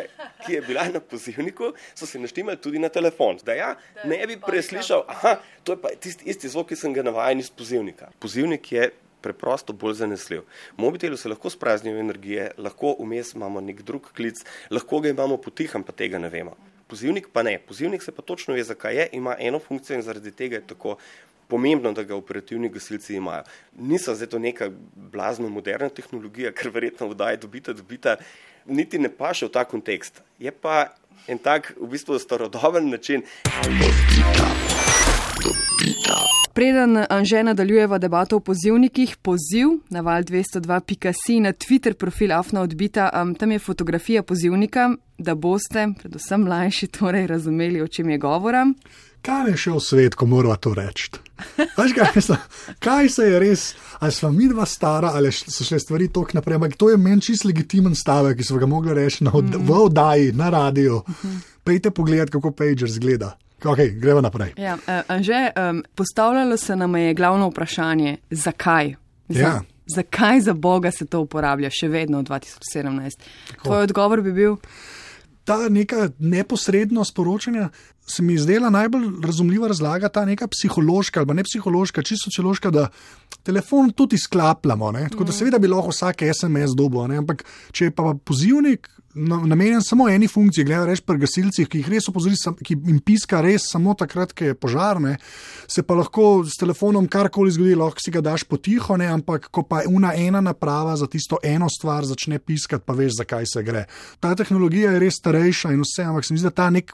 ki 0.46 0.52
je 0.52 0.60
bila 0.62 0.84
na 0.92 1.00
pozivniku, 1.00 1.72
so 1.94 2.06
si 2.06 2.18
naštimali 2.18 2.60
tudi 2.60 2.78
na 2.78 2.88
telefon. 2.88 3.38
Da 3.44 3.56
ja, 3.56 3.70
ne 4.04 4.20
bi 4.26 4.36
preslišal, 4.40 5.06
aha, 5.08 5.38
to 5.64 5.72
je 5.72 5.80
pa 5.80 5.94
tisti 5.96 6.28
isti 6.30 6.50
zvok, 6.52 6.68
ki 6.72 6.76
sem 6.76 6.92
ga 6.92 7.06
navajen 7.06 7.40
iz 7.40 7.50
pozivnika. 7.50 8.10
Pozivnik 8.20 8.72
je 8.72 8.90
preprosto 9.24 9.72
bolj 9.72 10.02
zanesljiv. 10.02 10.44
V 10.76 10.84
mobitelu 10.84 11.16
se 11.16 11.28
lahko 11.32 11.50
spraznijo 11.50 11.98
energije, 11.98 12.50
lahko 12.58 12.92
vmes 13.00 13.32
imamo 13.34 13.62
nek 13.64 13.80
drug 13.82 14.10
klic, 14.12 14.44
lahko 14.70 15.00
ga 15.00 15.14
imamo 15.14 15.40
potiham, 15.40 15.82
pa 15.82 15.96
tega 15.96 16.20
ne 16.20 16.28
vemo. 16.28 16.56
Pozivnik 16.88 17.30
pa 17.32 17.42
ne. 17.42 17.56
Pozivnik 17.58 18.02
se 18.04 18.12
pa 18.12 18.22
točno 18.22 18.54
ve, 18.54 18.64
zakaj 18.64 18.96
je, 18.96 19.08
ima 19.16 19.36
eno 19.40 19.58
funkcijo 19.58 19.96
in 19.96 20.04
zaradi 20.04 20.32
tega 20.32 20.60
je 20.60 20.66
tako 20.74 20.98
pomembno, 21.48 21.92
da 21.92 22.02
ga 22.02 22.16
operativni 22.16 22.68
gasilci 22.68 23.16
imajo. 23.16 23.42
Niso 23.78 24.14
zdaj 24.14 24.28
to 24.28 24.38
neka 24.38 24.70
blazno 24.96 25.48
moderna 25.48 25.88
tehnologija, 25.88 26.52
ker 26.52 26.70
verjetno 26.74 27.08
vdaje 27.08 27.36
dobita, 27.36 27.72
dobita, 27.72 28.16
niti 28.66 28.98
ne 28.98 29.08
paše 29.08 29.46
v 29.46 29.54
ta 29.54 29.64
kontekst. 29.64 30.22
Je 30.38 30.50
pa 30.50 30.94
en 31.28 31.38
tak 31.38 31.72
v 31.80 31.88
bistvu 31.88 32.18
starodoben 32.18 32.90
način. 32.90 33.22
Preden 36.54 37.04
Anže 37.10 37.42
nadaljujeva 37.42 37.98
debato 37.98 38.36
o 38.36 38.40
pozivnikih, 38.40 39.16
poziv 39.16 39.68
na 39.90 40.00
val 40.00 40.22
202.si 40.22 41.40
na 41.40 41.52
Twitter 41.52 41.94
profil 41.94 42.32
Afna 42.32 42.60
odbita, 42.60 43.10
um, 43.22 43.34
tam 43.34 43.52
je 43.52 43.58
fotografija 43.58 44.22
pozivnika, 44.22 44.90
da 45.18 45.34
boste, 45.34 45.88
predvsem 45.98 46.40
mlajši, 46.40 46.86
torej 46.86 47.26
razumeli, 47.26 47.82
o 47.82 47.88
čem 47.88 48.10
je 48.10 48.18
govora. 48.18 48.66
Kaj 49.24 49.50
je 49.50 49.56
šel 49.56 49.80
svet, 49.80 50.14
ko 50.14 50.26
mora 50.26 50.56
to 50.56 50.74
reči? 50.76 51.08
Veš, 51.78 51.92
kaj, 51.96 52.08
mislim, 52.14 52.38
kaj 52.78 53.08
se 53.08 53.24
je 53.24 53.38
res, 53.40 53.62
ali 53.98 54.12
smo 54.12 54.30
mi 54.30 54.48
dva 54.48 54.66
stara, 54.66 55.14
ali 55.16 55.32
so 55.32 55.64
še 55.64 55.78
stvari 55.80 56.10
tok 56.12 56.34
naprej. 56.36 56.58
Ampak 56.58 56.76
to 56.76 56.90
je 56.92 56.98
meni 57.00 57.24
čist 57.24 57.46
legitimen 57.48 57.96
stavek, 57.96 58.36
ki 58.38 58.44
smo 58.44 58.60
ga 58.60 58.68
mogli 58.68 58.94
reči 58.94 59.24
na 59.24 59.32
od, 59.34 59.48
mm 59.48 59.64
v 59.64 59.78
oddaji, 59.86 60.32
na 60.32 60.50
radiju. 60.50 61.02
Mm 61.08 61.14
-hmm. 61.22 61.40
Pejte 61.64 61.90
pogled, 61.90 62.30
kako 62.30 62.50
Pager 62.50 62.90
zgleda. 62.90 63.36
Okay, 63.64 64.00
gremo 64.00 64.20
naprej. 64.20 64.52
Ja, 64.56 64.74
uh, 64.74 65.20
že 65.20 65.50
um, 65.56 65.84
postavljalo 65.94 66.56
se 66.56 66.76
nam 66.76 66.96
je 66.96 67.14
glavno 67.14 67.48
vprašanje, 67.48 68.16
zakaj? 68.30 68.94
Mislim, 69.28 69.46
ja. 69.46 69.62
Zakaj 69.86 70.40
za 70.40 70.52
Boga 70.52 70.90
se 70.90 71.06
to 71.06 71.20
uporablja 71.20 71.70
še 71.70 71.88
vedno 71.88 72.18
v 72.18 72.24
2017? 72.24 73.10
Tako. 73.48 73.64
Tvoj 73.64 73.82
odgovor 73.82 74.20
bi 74.20 74.32
bil? 74.32 74.56
Ta 75.44 75.68
neka 75.68 76.08
neposredno 76.18 77.04
sporočanja 77.04 77.68
se 78.06 78.22
mi 78.22 78.38
zdela 78.38 78.70
najbolj 78.70 79.06
razumljiva 79.24 79.68
razlaga, 79.68 80.08
ta 80.08 80.24
neka 80.24 80.48
psihološka 80.48 81.20
ali 81.20 81.34
ne 81.34 81.44
psihološka, 81.44 82.02
čisto 82.02 82.30
sociološka, 82.30 82.70
da 82.70 82.88
telefon 83.42 83.90
tudi 83.92 84.18
sklapljamo. 84.18 84.92
Tako 84.92 85.24
da 85.24 85.30
mm. 85.30 85.36
seveda 85.36 85.58
bi 85.58 85.68
lahko 85.68 85.92
vsak 85.92 86.22
SMS 86.32 86.76
dobil, 86.76 87.18
ampak 87.18 87.44
če 87.72 87.84
je 87.84 87.90
pa 87.90 88.14
pozivnik, 88.24 88.88
namenjen 89.14 89.82
samo 89.82 90.08
eni 90.08 90.28
funkciji, 90.28 90.64
gledaj, 90.64 90.86
reč 90.86 91.02
pri 91.06 91.18
gasilcih, 91.22 91.68
ki 91.70 91.80
jih 91.80 91.90
res 91.94 92.08
opozori, 92.10 92.36
ki 92.66 92.76
jim 92.76 92.98
piska 93.04 93.40
res 93.44 93.68
samo 93.70 93.94
takrat, 93.98 94.32
ko 94.34 94.50
je 94.50 94.54
požarne, 94.58 95.16
se 95.70 95.82
pa 95.86 95.94
lahko 95.98 96.44
s 96.44 96.58
telefonom 96.60 97.06
karkoli 97.10 97.52
zgodi, 97.54 97.76
lahko 97.78 98.02
si 98.02 98.12
ga 98.14 98.22
daš 98.24 98.44
potiho, 98.48 98.96
ne? 99.00 99.08
ampak 99.14 99.48
ko 99.54 99.62
pa 99.68 99.84
ena 99.86 100.14
ena 100.18 100.42
naprava 100.44 100.96
za 100.96 101.06
tisto 101.10 101.38
eno 101.42 101.68
stvar 101.70 102.04
začne 102.08 102.38
piskati, 102.38 102.84
pa 102.86 102.96
veš, 102.96 103.18
zakaj 103.20 103.46
se 103.52 103.62
gre. 103.62 103.84
Ta 104.20 104.34
tehnologija 104.34 104.94
je 104.94 105.02
res 105.02 105.20
starejša 105.20 105.72
in 105.74 105.84
vse, 105.84 106.08
ampak 106.08 106.26
se 106.26 106.34
mi 106.34 106.42
zdi, 106.42 106.50
da 106.50 106.54
ta 106.62 106.68
nek 106.74 106.92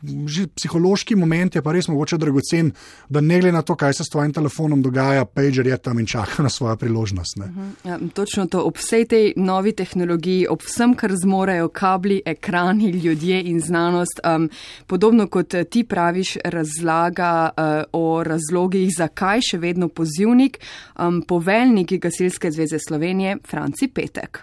psihološki 0.56 1.16
moment 1.16 1.56
je 1.56 1.64
pa 1.64 1.74
res 1.74 1.88
mogoče 1.88 2.18
dragocen, 2.20 2.72
da 3.08 3.24
ne 3.24 3.40
glede 3.40 3.56
na 3.56 3.62
to, 3.62 3.76
kaj 3.80 3.96
se 3.96 4.04
s 4.04 4.12
tvojim 4.12 4.34
telefonom 4.36 4.82
dogaja, 4.82 5.24
pager 5.24 5.66
je 5.66 5.78
tam 5.78 5.98
in 5.98 6.06
čaka 6.10 6.42
na 6.42 6.52
svojo 6.52 6.76
priložnost. 6.76 7.38
Uh 7.38 7.46
mhm. 7.46 7.70
ja, 7.84 7.98
točno 8.14 8.46
to, 8.46 8.64
ob 8.68 8.76
vsej 8.76 9.06
tej 9.08 9.32
novi 9.36 9.72
tehnologiji, 9.72 10.46
ob 10.50 10.62
vsem, 10.62 10.94
kar 10.94 11.14
zmorejo 11.16 11.68
kabli, 11.68 12.09
bili 12.10 12.22
ekrani, 12.26 12.90
ljudje 12.90 13.42
in 13.42 13.60
znanost. 13.60 14.20
Um, 14.24 14.50
podobno 14.86 15.26
kot 15.26 15.54
ti 15.70 15.84
praviš, 15.84 16.36
razlaga 16.44 17.50
uh, 17.50 17.84
o 17.92 18.24
razlogih, 18.24 18.90
zakaj 18.96 19.40
še 19.50 19.58
vedno 19.58 19.88
pozivnik, 19.88 20.58
um, 20.98 21.22
poveljnik 21.22 21.92
Gasilske 22.02 22.50
zveze 22.50 22.78
Slovenije, 22.78 23.38
Franci 23.46 23.88
Petek. 23.94 24.42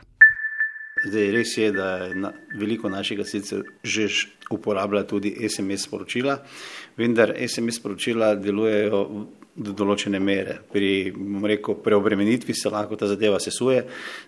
Zdaj, 1.07 1.31
res 1.31 1.57
je, 1.57 1.71
da 1.71 1.89
na, 2.15 2.31
veliko 2.57 2.89
naših 2.89 3.19
gasilcev 3.19 3.61
že 3.83 4.07
uporablja 4.51 5.03
tudi 5.03 5.35
SMS 5.49 5.85
sporočila, 5.85 6.39
vendar 6.97 7.35
SMS 7.47 7.77
sporočila 7.77 8.35
delujejo 8.35 9.03
do 9.57 9.73
določene 9.73 10.19
mere. 10.21 10.59
Pri 10.71 11.09
rekel, 11.49 11.79
preobremenitvi 11.83 12.53
se 12.53 12.69
lahko 12.69 12.97
ta 12.99 13.09
zadeva 13.09 13.39
sesuje, 13.41 13.81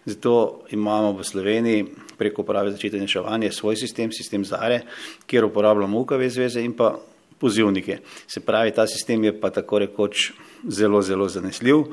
zato 0.10 0.34
imamo 0.74 1.14
v 1.18 1.26
Sloveniji 1.28 1.86
preko 2.18 2.42
uprave 2.42 2.74
začetek 2.74 3.06
reševanja 3.06 3.54
svoj 3.54 3.78
sistem, 3.78 4.14
sistem 4.16 4.46
ZARE, 4.46 4.82
kjer 5.30 5.46
uporabljamo 5.46 6.02
UKV 6.02 6.26
zveze 6.34 6.66
in 6.66 6.74
pa 6.74 6.96
pozivnike. 7.40 8.00
Se 8.28 8.42
pravi, 8.46 8.74
ta 8.76 8.88
sistem 8.88 9.24
je 9.30 9.36
pa 9.40 9.54
tako 9.54 9.80
rekoč 9.86 10.32
zelo, 10.68 11.02
zelo 11.06 11.30
zanesljiv. 11.30 11.86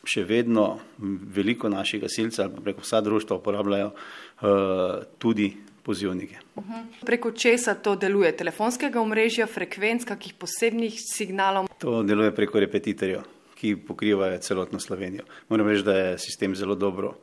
Še 0.00 0.24
vedno 0.24 0.78
veliko 1.36 1.68
naših 1.68 2.00
gasilcev 2.00 2.56
preko 2.64 2.80
vsa 2.80 3.02
društva 3.04 3.36
uporabljajo 3.36 3.90
uh, 3.92 5.04
tudi 5.20 5.52
pozivnike. 5.82 6.36
Uh 6.54 6.64
-huh. 6.64 6.84
Preko 7.06 7.30
česa 7.30 7.74
to 7.74 7.96
deluje? 7.96 8.32
Telefonskega 8.36 9.00
omrežja, 9.00 9.46
frekvenc, 9.46 10.04
kakih 10.04 10.34
posebnih 10.34 10.94
signalov? 11.14 11.66
To 11.78 12.02
deluje 12.02 12.34
preko 12.34 12.60
repetitorjev, 12.60 13.22
ki 13.54 13.76
pokrivajo 13.76 14.38
celotno 14.38 14.80
Slovenijo. 14.80 15.24
Moram 15.48 15.68
reči, 15.68 15.82
da 15.82 15.92
je 15.92 16.18
sistem 16.18 16.54
zelo 16.54 16.74
dobro 16.74 17.14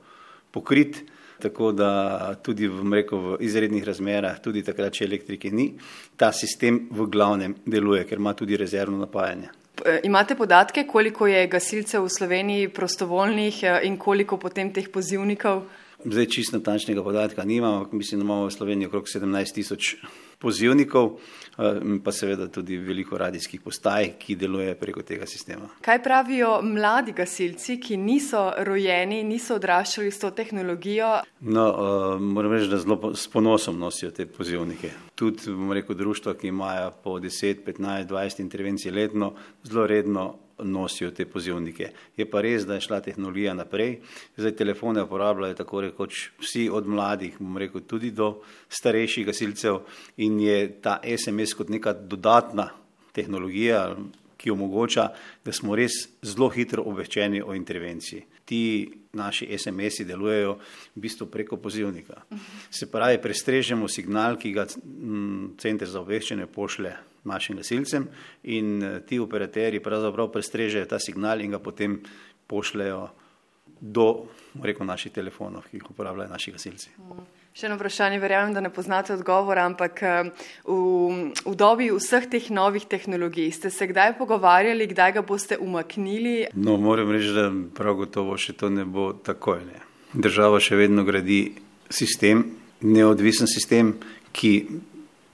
pokrit, 0.51 1.03
tako 1.39 1.71
da 1.71 2.35
tudi 2.43 2.67
v, 2.67 2.93
rekel, 2.93 3.19
v 3.19 3.37
izrednih 3.39 3.83
razmerah, 3.83 4.39
tudi 4.41 4.63
takrat, 4.63 4.93
če 4.93 5.05
elektrike 5.05 5.51
ni, 5.51 5.71
ta 6.17 6.31
sistem 6.31 6.87
v 6.91 7.05
glavnem 7.05 7.55
deluje, 7.65 8.03
ker 8.09 8.17
ima 8.17 8.33
tudi 8.33 8.57
rezervno 8.57 8.97
napajanje. 8.97 9.49
E, 9.85 9.99
imate 10.03 10.35
podatke, 10.35 10.87
koliko 10.89 11.27
je 11.27 11.47
gasilcev 11.47 12.03
v 12.03 12.09
Sloveniji 12.09 12.69
prostovoljnih 12.73 13.63
e, 13.63 13.79
in 13.83 13.97
koliko 13.97 14.39
potem 14.41 14.73
teh 14.73 14.89
pozivnikov? 14.89 15.67
Zdaj 16.07 16.25
čisto 16.25 16.57
natančnega 16.57 17.03
podatka 17.03 17.43
nimamo, 17.43 17.89
mislim, 17.91 18.19
da 18.19 18.23
imamo 18.23 18.45
v 18.45 18.51
Sloveniji 18.51 18.87
okrog 18.87 19.03
17 19.03 19.53
tisoč 19.53 19.95
pozivnikov, 20.39 21.17
eh, 21.57 21.81
pa 22.03 22.11
seveda 22.11 22.47
tudi 22.47 22.77
veliko 22.77 23.17
radijskih 23.17 23.61
postaj, 23.61 24.13
ki 24.19 24.35
delujejo 24.35 24.75
preko 24.75 25.01
tega 25.01 25.25
sistema. 25.25 25.67
Kaj 25.81 26.03
pravijo 26.03 26.61
mladi 26.63 27.11
gasilci, 27.11 27.79
ki 27.81 27.97
niso 27.97 28.53
rojeni, 28.57 29.23
niso 29.23 29.55
odraščali 29.55 30.11
s 30.11 30.19
to 30.19 30.31
tehnologijo? 30.31 31.11
No, 31.41 31.67
uh, 31.67 32.21
moram 32.21 32.51
reči, 32.51 32.69
da 32.69 32.77
zelo 32.77 33.15
s 33.15 33.27
ponosom 33.27 33.79
nosijo 33.79 34.11
te 34.11 34.25
pozivnike. 34.25 34.91
Tudi, 35.15 35.51
bomo 35.51 35.73
rekel, 35.73 35.95
društva, 35.95 36.33
ki 36.33 36.47
imajo 36.47 36.91
po 37.03 37.19
10, 37.19 37.65
15, 37.65 38.07
20 38.07 38.39
intervencij 38.39 38.91
letno, 38.91 39.33
zelo 39.63 39.87
redno 39.87 40.35
nosijo 40.63 41.11
te 41.11 41.25
pozivnike. 41.25 41.91
Je 42.17 42.25
pa 42.29 42.41
res, 42.41 42.65
da 42.65 42.77
je 42.77 42.85
šla 42.87 43.01
tehnologija 43.05 43.53
naprej. 43.53 43.99
Zdaj 44.37 44.55
telefone 44.57 45.03
uporabljajo 45.03 45.57
tako 45.57 45.81
rekoč 45.81 46.29
vsi 46.41 46.67
od 46.73 46.87
mladih, 46.87 47.37
bom 47.39 47.57
rekel, 47.57 47.81
tudi 47.87 48.11
do 48.11 48.41
starejših 48.69 49.25
gasilcev 49.27 49.83
in 50.17 50.39
je 50.41 50.59
ta 50.81 50.99
SMS 51.03 51.53
kot 51.57 51.69
neka 51.69 51.93
dodatna 51.93 52.69
tehnologija, 53.13 53.95
ki 54.37 54.51
omogoča, 54.53 55.07
da 55.45 55.51
smo 55.51 55.75
res 55.75 56.03
zelo 56.21 56.49
hitro 56.53 56.83
obveščeni 56.85 57.41
o 57.41 57.55
intervenciji. 57.57 58.21
Ti 58.47 58.61
naši 59.17 59.49
SMS-i 59.57 60.05
delujejo 60.07 60.53
v 60.95 61.01
bistvu 61.03 61.27
preko 61.27 61.57
pozivnika. 61.59 62.21
Se 62.71 62.87
pravi, 62.91 63.19
prestrežemo 63.21 63.89
signal, 63.91 64.37
ki 64.39 64.53
ga 64.55 64.67
center 65.59 65.89
za 65.89 65.99
obveščanje 65.99 66.47
pošle 66.47 66.93
našim 67.27 67.59
gasilcem 67.59 68.07
in 68.43 68.83
eh, 68.83 68.99
ti 69.03 69.19
operaterji 69.19 69.83
pravzaprav 69.83 70.31
prestrežejo 70.31 70.87
ta 70.87 70.99
signal 70.99 71.41
in 71.43 71.51
ga 71.51 71.59
potem 71.59 71.99
pošljajo 72.47 73.09
do 73.81 74.07
rekel, 74.63 74.87
naših 74.87 75.11
telefonov, 75.11 75.67
ki 75.69 75.77
jih 75.77 75.91
uporabljajo 75.91 76.31
naši 76.31 76.51
gasilci. 76.55 76.93
Še 77.57 77.65
eno 77.65 77.79
vprašanje, 77.79 78.19
verjamem, 78.21 78.51
da 78.53 78.61
ne 78.61 78.69
poznate 78.69 79.15
odgovora, 79.15 79.63
ampak 79.65 80.03
v, 80.61 80.73
v 81.41 81.53
dobi 81.57 81.87
vseh 81.89 82.27
teh 82.29 82.51
novih 82.53 82.83
tehnologij 82.85 83.49
ste 83.55 83.71
se 83.73 83.87
kdaj 83.89 84.13
pogovarjali, 84.19 84.85
kdaj 84.91 85.15
ga 85.15 85.23
boste 85.25 85.57
umaknili? 85.57 86.51
No, 86.53 86.75
moram 86.77 87.09
reči, 87.09 87.31
da 87.33 87.47
prav 87.73 87.97
gotovo 88.03 88.37
še 88.37 88.53
to 88.53 88.69
ne 88.69 88.85
bo 88.85 89.07
takoj. 89.17 89.63
Ne. 89.65 89.81
Država 90.13 90.61
še 90.61 90.77
vedno 90.77 91.01
gradi 91.01 91.39
sistem, 91.89 92.45
neodvisen 92.85 93.49
sistem, 93.49 93.95
ki 94.37 94.53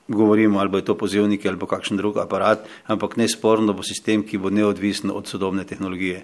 govorimo, 0.08 0.64
ali 0.64 0.72
bo 0.72 0.80
to 0.80 0.96
pozivnik 0.96 1.44
ali 1.44 1.60
bo 1.60 1.68
kakšen 1.68 2.00
drug 2.00 2.24
aparat, 2.24 2.64
ampak 2.88 3.20
ne 3.20 3.28
sporno 3.28 3.76
bo 3.76 3.84
sistem, 3.84 4.24
ki 4.24 4.40
bo 4.40 4.48
neodvisen 4.48 5.12
od 5.12 5.28
sodobne 5.28 5.68
tehnologije. 5.68 6.24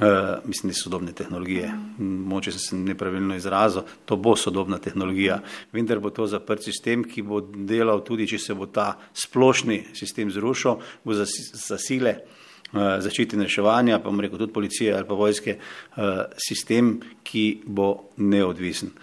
Uh, 0.00 0.48
mislim, 0.48 0.70
da 0.70 0.72
je 0.72 0.82
sodobne 0.82 1.12
tehnologije. 1.12 1.72
Moče 1.98 2.52
sem 2.52 2.60
se 2.60 2.76
nepravilno 2.76 3.36
izrazil, 3.36 3.82
to 4.04 4.16
bo 4.16 4.32
sodobna 4.36 4.78
tehnologija. 4.78 5.42
Vendar 5.72 6.00
bo 6.00 6.10
to 6.10 6.26
zaprt 6.26 6.64
sistem, 6.64 7.04
ki 7.04 7.22
bo 7.22 7.40
delal 7.44 8.00
tudi, 8.04 8.24
če 8.30 8.38
se 8.38 8.56
bo 8.56 8.66
ta 8.66 8.94
splošni 9.12 9.82
sistem 9.92 10.30
zrušil, 10.32 10.80
bo 11.04 11.16
za, 11.18 11.26
za 11.52 11.76
sile 11.78 12.14
uh, 12.16 12.96
zaščite 13.04 13.36
in 13.36 13.44
reševanja, 13.44 13.98
pa 14.00 14.08
bom 14.08 14.24
rekel 14.24 14.40
tudi 14.40 14.56
policije 14.56 14.94
ali 14.96 15.08
pa 15.08 15.20
vojske, 15.20 15.58
uh, 15.58 16.24
sistem, 16.48 16.94
ki 17.22 17.44
bo 17.66 17.90
neodvisen. 18.16 18.94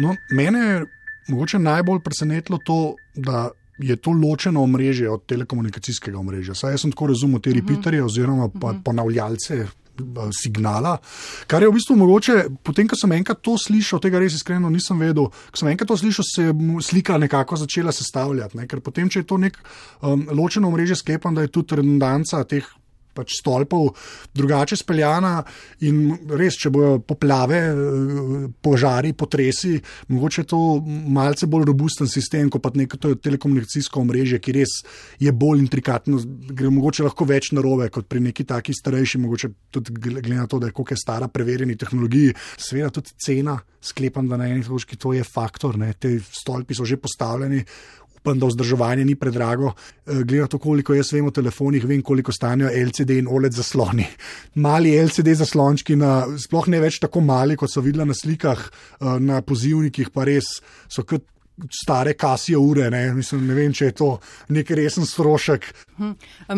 No, 0.00 0.16
mene 0.32 0.86
mogoče 1.28 1.58
najbolj 1.58 2.00
presenetilo 2.00 2.58
to, 2.64 2.94
da 3.14 3.50
je 3.78 3.96
to 3.96 4.10
ločeno 4.10 4.62
omrežje 4.62 5.10
od 5.10 5.26
telekomunikacijskega 5.26 6.18
omrežja. 6.18 6.54
Saj 6.54 6.76
jaz 6.78 6.80
sem 6.80 6.92
tako 6.92 7.06
razumel 7.12 7.40
te 7.40 7.52
repeterje 7.52 8.04
oziroma 8.04 8.48
pa 8.60 8.72
mhm. 8.72 8.82
ponavljalce. 8.88 9.66
Eh, 10.02 10.30
signala, 10.34 10.96
kar 11.46 11.62
je 11.62 11.68
v 11.68 11.76
bistvu 11.76 11.96
mogoče, 11.96 12.36
potem, 12.64 12.88
ko 12.90 12.98
sem 12.98 13.12
enkrat 13.16 13.40
to 13.44 13.54
slišal, 13.58 14.00
tega 14.02 14.20
res 14.20 14.34
iskreno 14.36 14.70
nisem 14.72 14.98
vedel, 15.00 15.30
ko 15.30 15.60
sem 15.60 15.70
enkrat 15.72 15.88
to 15.88 15.96
slišal, 15.96 16.26
se 16.26 16.46
je 16.48 16.54
slika 16.82 17.18
nekako 17.22 17.56
začela 17.62 17.94
sestavljati. 17.94 18.58
Ne? 18.58 18.66
Ker 18.68 18.82
potem, 18.84 19.10
če 19.12 19.22
je 19.22 19.28
to 19.28 19.38
nek 19.40 19.58
um, 20.00 20.26
ločeno 20.34 20.70
mreže, 20.74 20.98
sklepam, 21.00 21.36
da 21.36 21.46
je 21.46 21.52
tudi 21.54 21.78
redundanca 21.78 22.42
teh 22.48 22.66
pač 23.14 23.36
stolpov 23.38 23.92
drugače 24.34 24.76
speljana 24.78 25.34
in 25.88 26.02
res, 26.38 26.56
če 26.60 26.72
bojo 26.72 26.98
poplave, 27.06 27.60
požari, 28.64 29.12
potresi, 29.18 29.76
mogoče 30.12 30.44
to 30.48 30.60
malce 30.82 31.48
bolj 31.50 31.68
robusten 31.70 32.10
sistem, 32.10 32.50
kot 32.52 32.64
pa 32.64 32.72
neko 32.74 32.98
telekomunikacijsko 33.22 34.02
omrežje, 34.02 34.40
ki 34.42 34.56
res 34.56 34.78
je 35.22 35.32
bolj 35.32 35.62
intrikatno, 35.64 36.20
gre 36.52 36.72
mogoče 36.72 37.06
lahko 37.06 37.28
več 37.28 37.52
narobe 37.56 37.88
kot 37.92 38.08
pri 38.10 38.24
neki 38.28 38.46
taki 38.48 38.74
starejši, 38.76 39.22
mogoče 39.22 39.52
tudi 39.74 39.96
glede 39.96 40.34
na 40.34 40.46
to, 40.46 40.60
da 40.62 40.70
je 40.70 40.76
koliko 40.76 40.94
je 40.94 41.02
stara 41.02 41.28
preverjeni 41.28 41.76
tehnologiji, 41.78 42.36
seveda 42.56 42.90
tudi 42.94 43.16
cena, 43.20 43.58
sklepam, 43.82 44.28
da 44.30 44.38
na 44.38 44.46
eni 44.50 44.62
točki 44.64 44.96
to 44.96 45.12
je 45.16 45.24
faktor, 45.26 45.78
ne? 45.78 45.92
te 45.98 46.14
stolpi 46.22 46.74
so 46.74 46.86
že 46.86 47.00
postavljeni 47.00 47.64
pa 48.22 48.34
da 48.34 48.46
vzdrževanje 48.46 49.04
ni 49.04 49.14
predrago. 49.18 49.72
Eh, 50.06 50.22
Glede 50.22 50.40
na 50.40 50.46
to, 50.46 50.58
koliko 50.58 50.94
jaz 50.94 51.12
vem 51.12 51.26
o 51.26 51.34
telefonih, 51.34 51.84
vem, 51.84 52.02
koliko 52.02 52.32
stanejo 52.32 52.70
LCD 52.70 53.18
in 53.18 53.28
OLED 53.30 53.52
zasloni. 53.58 54.06
Mali 54.66 54.94
LCD 54.98 55.34
zaslončki, 55.38 55.96
na, 55.96 56.22
sploh 56.38 56.68
ne 56.68 56.80
več 56.82 57.00
tako 57.02 57.20
mali, 57.20 57.56
kot 57.56 57.72
so 57.72 57.82
videla 57.84 58.06
na 58.08 58.14
slikah, 58.14 58.64
eh, 59.00 59.18
na 59.20 59.42
pozivnikih, 59.42 60.12
pa 60.14 60.28
res 60.28 60.58
so 60.88 61.04
kot 61.04 61.26
stare 61.82 62.14
kasijo 62.14 62.60
ure. 62.60 62.90
Ne, 62.90 63.14
Mislim, 63.14 63.46
ne 63.46 63.54
vem, 63.54 63.72
če 63.72 63.90
je 63.90 63.94
to 63.96 64.08
nek 64.52 64.70
resen 64.70 65.06
strošek. 65.06 65.66
Um, 65.98 66.14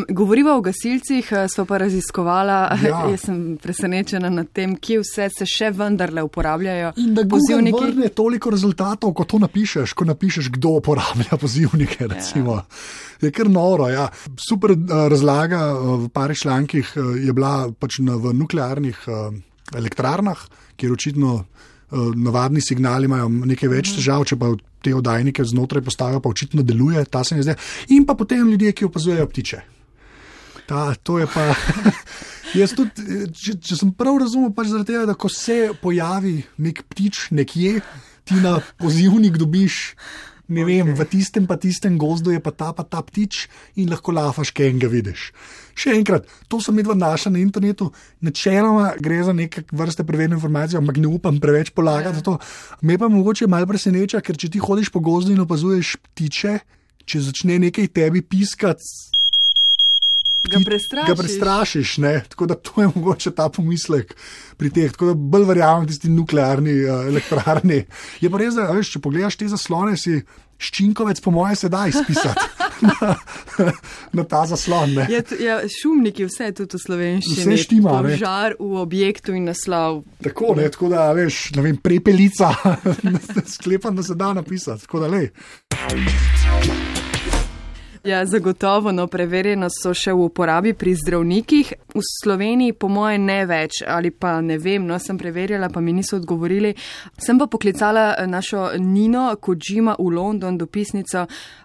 govoriva 0.08 0.54
o 0.56 0.62
gasilcih, 0.64 1.28
eh, 1.32 1.48
sva 1.48 1.64
pa 1.68 1.82
raziskovala. 1.84 2.60
Ja. 2.84 3.00
Jaz 3.08 3.24
sem 3.26 3.56
presenečena 3.60 4.28
nad 4.30 4.50
tem, 4.52 4.74
kje 4.76 5.00
vse 5.00 5.28
se 5.32 5.46
še 5.48 5.70
vendarle 5.74 6.22
uporabljajo 6.22 6.92
In 7.00 7.14
da 7.16 7.22
Google 7.22 7.38
pozivniki. 7.40 7.80
vrne 7.80 8.08
toliko 8.14 8.52
rezultatov, 8.52 9.14
kot 9.16 9.30
to 9.32 9.40
napišeš, 9.40 9.94
ko 9.96 10.04
napišeš, 10.04 10.50
kdo 10.58 10.76
uporablja 10.78 11.38
pozivnike. 11.40 12.06
Recimo. 12.12 12.60
Je 13.22 13.32
kar 13.32 13.48
noro. 13.50 13.88
Ja. 13.88 14.10
Super 14.36 14.76
uh, 14.76 15.06
razlaga 15.10 15.62
uh, 15.72 16.04
v 16.04 16.10
parih 16.12 16.38
člankih 16.38 16.92
je 17.24 17.32
bila 17.32 17.70
pač 17.72 17.98
na, 18.04 18.18
v 18.20 18.34
nuklearnih 18.36 19.00
elektrarnah, 19.74 20.38
kjer 20.76 20.92
očitno 20.92 21.44
navadni 21.90 22.60
signali 22.64 23.08
imajo 23.08 23.28
nekaj 23.28 23.68
več 23.70 23.92
težav, 23.96 24.24
če 24.28 24.38
pa 24.40 24.52
te 24.84 24.94
oddajnike 24.94 25.44
znotraj 25.44 25.84
postavijo, 25.84 26.20
pa 26.20 26.32
očitno 26.32 26.62
deluje, 26.62 27.04
ta 27.04 27.24
se 27.24 27.36
mi 27.36 27.44
zdi. 27.44 27.54
In 27.96 28.06
pa 28.06 28.16
potem 28.18 28.48
ljudje, 28.50 28.72
ki 28.72 28.88
opazujejo 28.88 29.26
ptiče. 29.30 29.60
Ta, 30.68 30.94
to 30.94 31.18
je 31.20 31.28
pa. 31.28 31.52
Jaz 32.60 32.74
tudi, 32.76 33.26
če, 33.34 33.56
če 33.58 33.76
sem 33.80 33.90
prav 33.96 34.20
razumel, 34.22 34.52
pač 34.54 34.70
zaradi 34.70 34.92
tega, 34.92 35.06
da 35.10 35.16
ko 35.18 35.28
se 35.32 35.72
pojavi 35.80 36.36
nek 36.62 36.84
ptič 36.92 37.26
nekje, 37.34 37.80
ti 38.24 38.38
na 38.40 38.60
pozivnik 38.80 39.40
dobiš. 39.40 39.80
Ne 40.48 40.60
okay. 40.60 40.84
vem, 40.84 40.92
v 40.92 41.04
tistem 41.08 41.46
pa 41.48 41.56
tistem 41.56 41.96
gozdu 41.96 42.28
je 42.34 42.40
pa 42.40 42.52
ta 42.52 42.72
pa 42.76 42.84
ta 42.84 43.00
ptič 43.00 43.48
in 43.80 43.88
lahko 43.88 44.12
lafaš, 44.12 44.52
kaj 44.52 44.76
ga 44.76 44.90
vidiš. 44.92 45.32
Še 45.72 45.96
enkrat, 45.96 46.28
to 46.52 46.60
sem 46.60 46.76
medva 46.76 46.92
našla 46.92 47.32
na 47.32 47.40
internetu, 47.40 47.88
načeloma 48.20 48.92
gre 49.00 49.22
za 49.24 49.32
neke 49.32 49.64
vrste 49.72 50.04
preverjene 50.04 50.36
informacije, 50.36 50.76
ampak 50.78 51.00
ne 51.00 51.08
upam 51.08 51.40
preveč 51.40 51.72
polagati. 51.72 52.20
Ja. 52.20 52.36
Me 52.84 53.00
pa 53.00 53.08
mogoče 53.08 53.48
malo 53.48 53.66
preseneča, 53.66 54.20
ker 54.20 54.36
če 54.36 54.52
ti 54.52 54.60
hodiš 54.60 54.92
po 54.92 55.00
gozdu 55.00 55.32
in 55.32 55.40
opazuješ 55.42 55.96
ptiče, 56.12 56.58
če 57.08 57.24
začne 57.24 57.56
nekaj 57.64 57.88
tebi 57.96 58.20
piskati, 58.20 58.84
Ga 60.50 60.60
prestrašiš. 60.64 61.08
Ga 61.08 61.14
prestrašiš, 61.22 61.98
ne? 62.04 62.14
tako 62.28 62.46
da 62.46 62.54
to 62.54 62.82
je 62.82 62.88
mogoče 62.94 63.30
ta 63.34 63.48
pomislek 63.48 64.14
pri 64.56 64.70
teh. 64.70 64.92
Tako 64.92 65.06
da 65.06 65.14
bolj 65.14 65.46
verjamem 65.48 65.86
tisti 65.88 66.10
nuklearni 66.12 66.74
uh, 66.84 67.06
elektrarni. 67.08 67.84
Je 68.20 68.30
pa 68.30 68.40
res, 68.42 68.54
da 68.58 68.68
veš, 68.72 68.94
če 68.96 69.00
pogledaš 69.04 69.38
te 69.40 69.48
zaslone, 69.48 69.96
si 69.96 70.20
ščinkovec, 70.60 71.20
po 71.24 71.32
mojem, 71.34 71.56
se 71.56 71.68
da 71.68 71.86
izpisati 71.90 72.44
na, 72.88 73.14
na 74.12 74.24
ta 74.28 74.44
zaslon. 74.46 74.94
Ne? 74.98 75.06
Ja, 75.10 75.22
t- 75.24 75.38
ja, 75.42 75.58
šumniki, 75.80 76.28
vse 76.28 76.50
je 76.50 76.56
tudi 76.60 76.78
v 76.78 76.82
slovenščini. 76.84 77.40
Vse 77.40 77.58
štima. 77.64 77.96
Požar 78.04 78.56
v 78.60 78.82
objektu 78.84 79.34
in 79.36 79.48
naslov. 79.50 80.04
Tako, 80.24 80.54
ne, 80.60 80.68
tako 80.70 80.92
da, 80.92 81.08
veš, 81.16 81.54
ne 81.56 81.66
vem, 81.68 81.80
prepelica, 81.80 82.52
sklepam, 83.56 83.96
da 83.96 84.06
se 84.06 84.14
da 84.14 84.32
napisati. 84.36 84.86
Tako 84.86 85.04
da, 85.04 85.12
lej. 85.16 85.30
Ja, 88.04 88.26
zagotovo, 88.26 88.92
no, 88.92 89.06
preverjeno 89.08 89.70
so 89.72 89.94
še 89.96 90.12
v 90.12 90.26
uporabi 90.26 90.74
pri 90.76 90.92
zdravnikih. 90.92 91.70
V 91.94 92.02
Sloveniji, 92.04 92.74
po 92.76 92.90
moje, 92.92 93.16
ne 93.16 93.38
več, 93.48 93.78
ali 93.80 94.10
pa 94.12 94.42
ne 94.44 94.58
vem, 94.60 94.84
no, 94.84 94.98
sem 95.00 95.16
preverjala, 95.16 95.70
pa 95.72 95.80
mi 95.80 95.94
niso 95.96 96.18
odgovorili. 96.20 96.74
Sem 97.16 97.40
pa 97.40 97.46
poklicala 97.48 98.02
eh, 98.12 98.26
našo 98.28 98.74
Nino 98.76 99.30
Kojima 99.40 99.94
v 99.96 100.10
London, 100.12 100.58
dopisnico. 100.60 101.22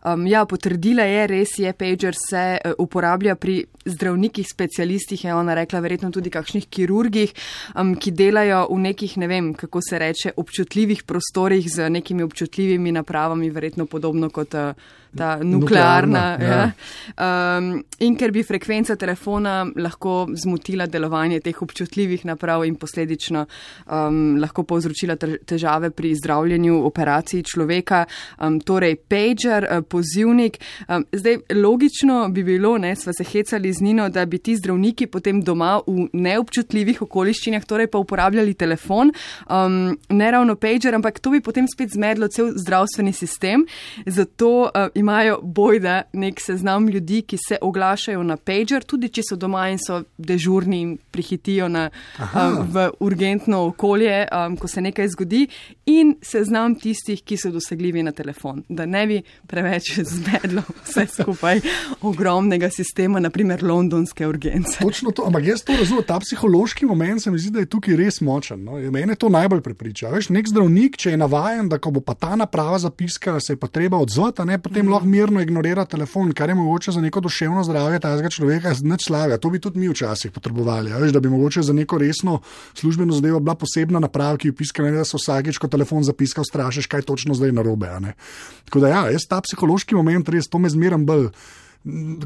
Um, 0.07 0.23
ja, 0.31 0.45
potrdila 0.47 1.03
je, 1.09 1.25
res 1.27 1.57
je, 1.59 1.73
pager 1.75 2.15
se 2.15 2.45
uh, 2.55 2.77
uporablja 2.79 3.35
pri 3.35 3.57
zdravnikih, 3.83 4.47
specialistih, 4.47 5.25
je 5.25 5.35
ona 5.35 5.57
rekla, 5.59 5.83
verjetno 5.83 6.07
tudi 6.15 6.31
kakšnih 6.31 6.69
kirurgih, 6.71 7.35
um, 7.75 7.91
ki 7.99 8.15
delajo 8.15 8.61
v 8.71 8.79
nekih, 8.85 9.17
ne 9.19 9.27
vem, 9.27 9.51
kako 9.59 9.83
se 9.83 9.99
reče, 9.99 10.33
občutljivih 10.39 11.03
prostorih 11.03 11.67
z 11.67 11.91
nekimi 11.91 12.23
občutljivimi 12.23 12.95
napravami, 12.95 13.51
verjetno 13.51 13.89
podobno 13.91 14.31
kot 14.31 14.55
uh, 14.55 14.95
ta 15.17 15.37
nuklearna. 15.43 16.37
Nuklearna, 16.37 16.37
ja. 16.41 16.71
Ja. 17.17 17.57
Um, 17.57 17.83
in 17.99 18.15
ker 18.15 18.31
bi 18.31 18.43
frekvenca 18.43 18.95
telefona 18.95 19.63
lahko 19.75 20.27
zmotila 20.37 20.85
delovanje 20.87 21.39
teh 21.43 21.61
občutljivih 21.61 22.25
naprav 22.25 22.65
in 22.65 22.75
posledično 22.75 23.45
um, 23.45 24.37
lahko 24.41 24.63
povzročila 24.63 25.15
te- 25.15 25.39
težave 25.45 25.89
pri 25.89 26.13
zdravljenju 26.15 26.77
operacij 26.85 27.43
človeka, 27.43 28.05
um, 28.37 28.59
torej 28.59 28.95
pager, 29.09 29.65
uh, 29.65 29.81
pozivnik. 29.81 30.59
Um, 30.87 31.05
zdaj, 31.11 31.39
logično 31.55 32.27
bi 32.29 32.43
bilo, 32.43 32.77
ne, 32.77 32.95
sva 32.95 33.13
se 33.13 33.23
hecali 33.23 33.73
z 33.73 33.81
Nino, 33.81 34.09
da 34.09 34.25
bi 34.25 34.37
ti 34.37 34.55
zdravniki 34.55 35.07
potem 35.07 35.41
doma 35.41 35.79
v 35.87 36.07
neobčutljivih 36.13 37.01
okoliščinah, 37.07 37.65
torej 37.65 37.89
pa 37.91 37.97
uporabljali 37.97 38.53
telefon, 38.53 39.11
um, 39.49 39.97
ne 40.09 40.31
ravno 40.31 40.55
pager, 40.55 40.95
ampak 40.95 41.19
to 41.19 41.33
bi 41.33 41.41
potem 41.41 41.67
spet 41.67 41.93
zmedlo 41.97 42.27
cel 42.27 42.53
zdravstveni 42.55 43.13
sistem. 43.13 43.65
Zato 44.05 44.69
uh, 44.69 44.89
imajo 44.99 45.39
bojda 45.43 46.01
nek 46.13 46.41
seznam 46.41 46.87
ljudi, 46.89 47.21
ki 47.21 47.37
se 47.47 47.57
oglašajo 47.61 48.23
na 48.23 48.37
pager, 48.37 48.83
tudi 48.83 49.09
če 49.09 49.23
so 49.29 49.37
doma 49.39 49.67
in 49.69 49.79
so 49.81 50.01
dežurni 50.17 50.81
in 50.81 50.97
prihitijo 51.11 51.67
na, 51.69 51.89
um, 52.19 52.59
v 52.71 52.89
urgentno 52.99 53.63
okolje, 53.69 54.27
um, 54.31 54.57
ko 54.57 54.67
se 54.67 54.81
nekaj 54.81 55.07
zgodi, 55.15 55.45
in 55.85 56.15
seznam 56.21 56.75
tistih, 56.79 57.21
ki 57.23 57.37
so 57.37 57.51
dosegljivi 57.51 58.03
na 58.03 58.11
telefon. 58.11 58.63
Da 58.69 58.85
ne 58.85 59.05
bi 59.07 59.21
preveč 59.47 59.91
zmedlo 60.13 60.63
vse 60.83 61.05
skupaj 61.13 61.61
ogromnega 62.01 62.69
sistema, 62.69 63.19
naprimer 63.19 63.63
londonske 63.63 64.27
urgence. 64.27 64.77
Točno 64.79 65.11
to, 65.11 65.25
ampak 65.27 65.47
jaz 65.47 65.63
to 65.63 65.77
razumem, 65.79 66.03
ta 66.07 66.19
psihološki 66.19 66.85
moment 66.85 67.23
se 67.23 67.31
mi 67.31 67.39
zdi, 67.39 67.53
da 67.55 67.63
je 67.65 67.71
tukaj 67.71 67.97
res 67.99 68.21
močen. 68.21 68.63
No. 68.63 68.79
Mene 68.91 69.15
to 69.15 69.29
najbolj 69.29 69.61
prepriča. 69.65 70.11
Veš, 70.13 70.29
nek 70.35 70.49
zdravnik, 70.49 70.97
če 70.99 71.15
je 71.15 71.21
navaden, 71.21 71.69
da 71.71 71.79
ko 71.81 71.93
bo 71.95 72.03
pa 72.05 72.15
ta 72.19 72.35
naprava 72.39 72.79
zapiskala, 72.79 73.39
se 73.39 73.53
je 73.53 73.59
pa 73.59 73.67
treba 73.67 73.97
odzvati, 73.97 74.41
a 74.41 74.45
ne 74.45 74.59
potem 74.61 74.88
mm. 74.89 74.93
lahko 74.93 75.07
mirno 75.07 75.41
ignorira 75.41 75.85
telefon, 75.85 76.33
kar 76.33 76.49
je 76.49 76.55
mogoče 76.55 76.91
za 76.91 77.01
neko 77.01 77.21
duševno 77.21 77.63
zdravje 77.63 77.99
tega 78.03 78.29
človeka 78.29 78.73
nič 78.81 79.07
slavja. 79.07 79.37
To 79.37 79.49
bi 79.49 79.61
tudi 79.61 79.79
mi 79.79 79.89
včasih 79.89 80.31
potrebovali. 80.31 80.91
Veš, 80.91 81.13
da 81.15 81.19
bi 81.19 81.29
mogoče 81.29 81.61
za 81.61 81.73
neko 81.73 81.97
resno 81.97 82.39
službeno 82.73 83.13
zadevo 83.13 83.39
bila 83.39 83.55
posebna 83.55 83.99
naprava, 83.99 84.37
ki 84.37 84.51
jo 84.51 84.57
piska, 84.57 84.83
ne 84.83 84.91
da 84.97 85.05
se 85.05 85.17
vsakeč, 85.17 85.57
ko 85.57 85.67
telefon 85.67 86.03
zapiska, 86.03 86.43
strašiš, 86.43 86.87
kaj 86.87 87.07
točno 87.07 87.37
zdaj 87.37 87.51
narobe. 87.51 87.89
Tako 88.65 88.79
da 88.79 88.87
ja, 88.87 89.07
jaz 89.13 89.25
ta 89.29 89.41
psihološki 89.41 89.95
moment 89.95 90.29
res 90.29 90.49
to 90.49 90.59
me 90.59 90.69
zmeram 90.69 91.05
bolj. 91.05 91.29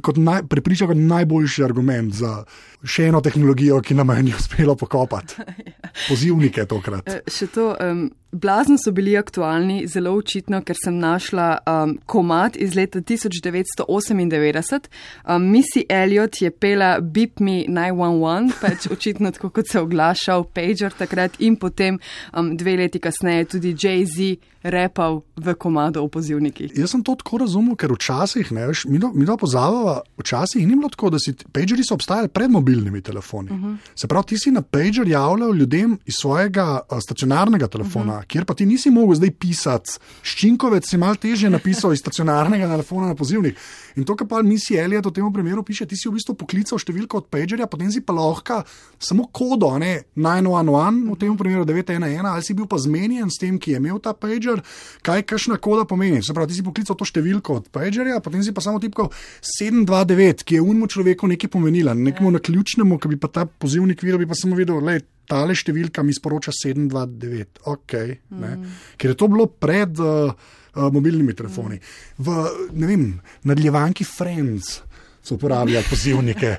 Kot 0.02 0.18
naj, 0.18 0.48
prepriča 0.50 0.88
kot 0.90 0.98
najboljši 0.98 1.64
argument 1.64 2.14
za 2.18 2.40
še 2.84 3.08
eno 3.12 3.22
tehnologijo, 3.22 3.80
ki 3.82 3.96
nam 3.96 4.10
je 4.10 4.24
ni 4.24 4.34
uspelo 4.36 4.76
pokopati. 4.76 5.36
Pozivnike 6.10 6.66
tokrat. 6.66 7.08
Eh, 7.08 7.22
Še 7.30 7.48
to, 7.54 7.70
um, 7.78 8.08
blazno 8.34 8.78
so 8.82 8.92
bili 8.92 9.14
aktualni, 9.18 9.84
zelo 9.88 10.16
očitno, 10.18 10.64
ker 10.66 10.78
sem 10.80 10.98
našla 11.00 11.48
um, 11.70 11.96
komat 12.10 12.58
iz 12.58 12.76
leta 12.76 13.00
1998. 13.00 14.90
Um, 15.24 15.46
Missy 15.54 15.86
Elliot 15.90 16.42
je 16.42 16.52
pela 16.52 16.98
Beep 17.00 17.40
Me 17.40 17.64
911, 17.70 18.58
pač 18.62 18.90
očitno 18.92 19.32
tako 19.32 19.54
kot 19.54 19.70
se 19.70 19.78
je 19.78 19.84
oglašal 19.86 20.48
Pager 20.54 20.98
takrat 20.98 21.38
in 21.40 21.56
potem 21.62 22.02
um, 22.34 22.56
dve 22.58 22.76
leti 22.82 23.00
kasneje 23.00 23.54
tudi 23.56 23.76
Jay-Z 23.78 24.36
repal 24.64 25.22
v 25.36 25.54
komado 25.60 26.04
o 26.04 26.08
pozivnikih. 26.08 26.72
Jaz 26.76 26.96
sem 26.96 27.04
to 27.04 27.16
tako 27.20 27.44
razumel, 27.44 27.76
ker 27.76 27.92
včasih, 27.92 28.52
ne, 28.56 28.70
veš, 28.72 28.86
mi, 28.88 29.00
mi 29.14 29.28
da 29.28 29.36
pozavava, 29.44 30.02
včasih 30.18 30.64
ni 30.68 30.78
bilo 30.80 30.90
tako, 30.90 31.10
da 31.14 31.20
si 31.20 31.34
pageri 31.52 31.84
so 31.84 31.98
obstajali 31.98 32.32
pred 32.32 32.52
mobilnimi 32.52 33.02
telefoni. 33.02 33.52
Uh 33.52 33.58
-huh. 33.58 33.78
Se 33.96 34.08
pravi, 34.08 34.28
ti 34.28 34.38
si 34.38 34.52
na 34.52 34.62
pager 34.62 35.08
javljal 35.08 35.56
ljudem 35.56 35.98
iz 36.06 36.16
svojega 36.22 36.80
a, 36.90 37.02
stacionarnega 37.02 37.68
telefona, 37.68 38.14
uh 38.14 38.20
-huh. 38.20 38.28
kjer 38.28 38.46
pa 38.46 38.54
ti 38.54 38.66
nisi 38.66 38.90
mogel 38.90 39.16
zdaj 39.16 39.32
pisati. 39.32 39.92
Ščinkovec 40.24 40.90
si 40.90 40.98
mal 40.98 41.16
težje 41.16 41.50
napisal 41.50 41.94
iz 41.94 42.00
stacionarnega 42.00 42.68
telefona 42.68 43.08
na 43.08 43.16
pozivnik. 43.16 43.58
In 43.96 44.04
to, 44.04 44.16
kar 44.16 44.28
pa 44.28 44.42
misija 44.42 44.84
Elliot 44.84 45.06
v 45.06 45.12
tem 45.12 45.34
primeru 45.34 45.64
piše, 45.64 45.86
ti 45.86 45.96
si 45.96 46.10
v 46.10 46.18
bistvu 46.18 46.34
poklical 46.34 46.80
številko 46.80 47.18
od 47.18 47.28
pagerja, 47.30 47.68
potem 47.68 47.92
si 47.92 48.02
pa 48.02 48.14
lahko 48.14 48.64
samo 49.00 49.28
kodo, 49.32 49.78
ne 49.78 50.04
911, 50.16 51.12
v 51.12 51.18
tem 51.20 51.38
primeru 51.38 51.66
911, 51.66 52.26
ali 52.26 52.44
si 52.44 52.54
bil 52.54 52.66
pa 52.66 52.78
zmenjen 52.78 53.30
s 53.30 53.38
tem, 53.38 53.60
ki 53.60 53.72
je 53.72 53.78
imel 53.78 54.00
ta 54.00 54.14
pager, 54.14 54.64
kaj 55.06 55.22
kakšna 55.24 55.58
koda 55.58 55.86
pomeni. 55.86 56.24
Se 56.24 56.34
pravi, 56.34 56.48
ti 56.48 56.60
si 56.60 56.66
poklical 56.66 56.98
to 56.98 57.06
številko 57.06 57.60
od 57.62 57.70
pagerja, 57.70 58.22
potem 58.24 58.42
si 58.44 58.56
pa 58.56 58.62
samo 58.66 58.82
tipkal 58.82 59.12
729, 59.42 60.44
ki 60.44 60.60
je 60.60 60.62
unmu 60.62 60.88
človeku 60.92 61.28
nekaj 61.32 61.52
pomenila, 61.54 61.94
nekemu 61.94 62.32
na 62.36 62.42
ključnemu, 62.44 63.00
ki 63.00 63.14
bi 63.14 63.20
pa 63.22 63.32
ta 63.34 63.46
pozivnik 63.46 64.04
videl, 64.04 64.22
bi 64.22 64.30
pa 64.30 64.38
samo 64.38 64.60
videl, 64.60 64.82
le. 64.84 65.02
Tale 65.24 65.56
številka 65.56 66.04
mi 66.04 66.12
sporoča 66.12 66.52
729, 66.52 67.62
okay, 67.72 68.18
mm. 68.28 68.66
ker 69.00 69.14
je 69.14 69.16
to 69.16 69.30
bilo 69.32 69.46
pred 69.48 69.96
uh, 70.04 70.34
uh, 70.76 70.90
mobilnimi 70.92 71.32
telefoni. 71.32 71.80
V 72.20 72.34
ne 72.76 72.90
vem, 72.90 73.06
nadaljevanki 73.48 74.04
Friends 74.04 74.82
so 75.24 75.36
uporabljali 75.36 75.86
pozivnike. 75.90 76.58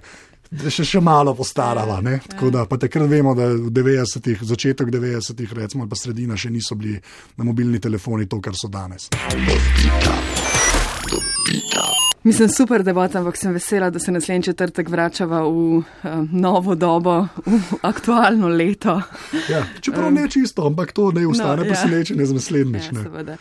da 0.51 0.71
Še, 0.71 0.85
še 0.87 1.01
malo 1.03 1.35
postarava. 1.35 1.99
Ne? 2.05 2.21
Tako 2.31 2.51
da 2.55 2.65
pa 2.71 2.79
takrat 2.81 3.11
vemo, 3.11 3.35
da 3.35 3.49
v 3.53 3.73
90-ih, 3.75 4.45
začetek 4.47 4.93
90-ih, 4.93 5.53
recimo, 5.59 5.85
ali 5.85 5.91
pa 5.91 5.99
sredina, 5.99 6.39
še 6.39 6.53
niso 6.55 6.79
bili 6.79 6.97
na 7.37 7.49
mobilni 7.49 7.83
telefoni 7.83 8.29
to, 8.31 8.41
kar 8.45 8.55
so 8.59 8.71
danes. 8.71 9.11
Mislim, 12.25 12.49
super 12.49 12.83
debata, 12.83 13.19
ampak 13.19 13.37
sem 13.37 13.53
vesela, 13.53 13.91
da 13.91 13.99
se 13.99 14.13
naslednji 14.13 14.43
četrtek 14.43 14.89
vračava 14.89 15.43
v 15.43 15.77
uh, 15.77 15.85
novo 16.33 16.75
dobo, 16.75 17.27
v 17.47 17.77
aktualno 17.83 18.49
leto. 18.49 18.95
Ja, 19.49 19.61
čeprav 19.81 20.09
um, 20.09 20.15
ne 20.15 20.25
čisto, 20.31 20.65
ampak 20.67 20.93
to 20.93 21.11
ne 21.13 21.27
ustane 21.27 21.57
no, 21.57 21.65
presenečenje 21.69 22.23
ja. 22.23 22.27
z 22.27 22.33
naslednjič. 22.33 22.85
Ja, 22.93 23.37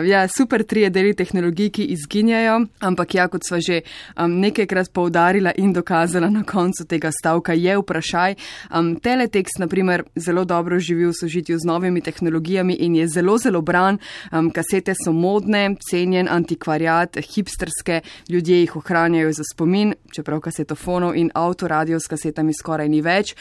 uh, 0.00 0.04
ja, 0.08 0.28
super 0.28 0.64
trije 0.68 0.90
deli 0.90 1.14
tehnologij, 1.16 1.70
ki 1.70 1.86
izginjajo, 1.94 2.58
ampak 2.80 3.14
ja, 3.14 3.24
kot 3.32 3.48
sva 3.48 3.56
že 3.56 3.80
um, 4.20 4.36
nekajkrat 4.40 4.92
poudarila 4.92 5.54
in 5.56 5.72
dokazala 5.72 6.28
na 6.28 6.44
koncu 6.44 6.84
tega 6.84 7.08
stavka, 7.16 7.56
je 7.56 7.78
vprašaj. 7.80 8.36
Um, 8.68 8.98
teletekst, 9.00 9.62
na 9.64 9.66
primer, 9.66 10.04
zelo 10.16 10.44
dobro 10.44 10.76
živi 10.78 11.08
v 11.08 11.14
sožitju 11.16 11.56
z 11.58 11.64
novimi 11.64 12.04
tehnologijami 12.04 12.76
in 12.84 13.00
je 13.00 13.08
zelo, 13.08 13.38
zelo 13.38 13.64
bran. 13.64 13.96
Um, 14.28 14.52
kasete 14.52 14.92
so 14.92 15.16
modne, 15.16 15.70
cenjen 15.80 16.28
antikvariat, 16.28 17.16
hipsterske 17.32 18.02
ljudje 18.28 18.60
jih 18.60 18.76
ohranjajo 18.76 19.32
za 19.32 19.42
spomin, 19.52 19.94
čeprav 20.12 20.40
kasetofonov 20.40 21.16
in 21.16 21.30
avtoradio 21.34 22.00
s 22.00 22.08
kasetami 22.10 22.54
skoraj 22.54 22.88
ni 22.88 23.00
več. 23.02 23.34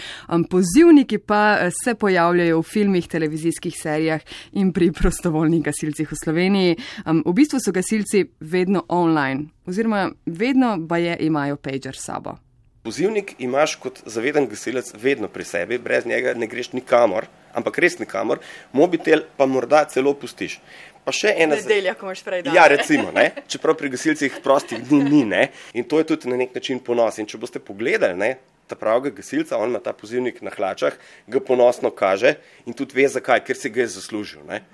Pozivniki 0.50 1.18
pa 1.18 1.58
eh, 1.60 1.72
se 1.84 1.96
pojavljajo 1.96 2.60
v 2.60 2.64
filmih, 2.64 3.08
televizijskih 3.08 3.76
serijah 3.82 4.22
in 4.54 4.74
pri 4.74 4.92
prostovoljnih 4.92 5.64
gasilcih 5.64 6.12
v 6.12 6.22
Sloveniji. 6.24 6.78
V 7.26 7.34
bistvu 7.34 7.60
so 7.60 7.72
gasilci 7.72 8.26
vedno 8.40 8.86
online, 8.90 9.50
oziroma 9.66 10.10
vedno 10.26 10.78
pa 10.90 10.98
je 10.98 11.18
imajo 11.20 11.56
pager 11.56 11.96
sabo. 11.96 12.38
Pozivnik 12.86 13.32
imaš 13.42 13.76
kot 13.82 14.04
zaveden 14.06 14.46
gasilec 14.46 14.92
vedno 15.02 15.28
pri 15.28 15.44
sebi, 15.44 15.78
brez 15.82 16.06
njega 16.06 16.36
ne 16.38 16.46
greš 16.48 16.70
nikamor, 16.74 17.26
ampak 17.58 17.80
res 17.82 17.98
nikamor, 17.98 18.44
mobitel 18.74 19.24
pa 19.38 19.48
morda 19.50 19.86
celo 19.90 20.14
pustiš. 20.14 20.60
Pa 21.06 21.14
še 21.14 21.36
ena 21.38 21.54
nedelja, 21.60 21.94
ko 21.94 22.10
imaš 22.10 22.24
prej 22.26 22.42
dan. 22.48 22.56
Ja, 22.58 22.66
recimo, 22.72 23.12
ne? 23.14 23.30
čeprav 23.52 23.78
pri 23.78 23.92
gasilcih 23.94 24.40
prostih 24.44 24.82
dni 24.82 25.04
ni, 25.06 25.22
ne? 25.30 25.44
in 25.78 25.86
to 25.86 26.02
je 26.02 26.10
tudi 26.16 26.32
na 26.32 26.40
nek 26.42 26.58
način 26.58 26.82
ponos. 26.82 27.22
In 27.22 27.30
če 27.30 27.38
boste 27.42 27.62
pogledali, 27.62 28.18
ne? 28.18 28.32
ta 28.66 28.74
pravega 28.74 29.14
gasilca, 29.14 29.60
on 29.62 29.70
ima 29.70 29.84
ta 29.86 29.94
pozivnik 29.94 30.42
na 30.42 30.50
hlačah, 30.50 30.98
ga 31.30 31.44
ponosno 31.46 31.94
kaže 31.94 32.40
in 32.66 32.74
tudi 32.74 32.98
ve 32.98 33.06
zakaj, 33.06 33.46
ker 33.46 33.62
si 33.62 33.70
ga 33.70 33.86
je 33.86 33.94
zaslužil. 34.00 34.42
Ne? 34.50 34.66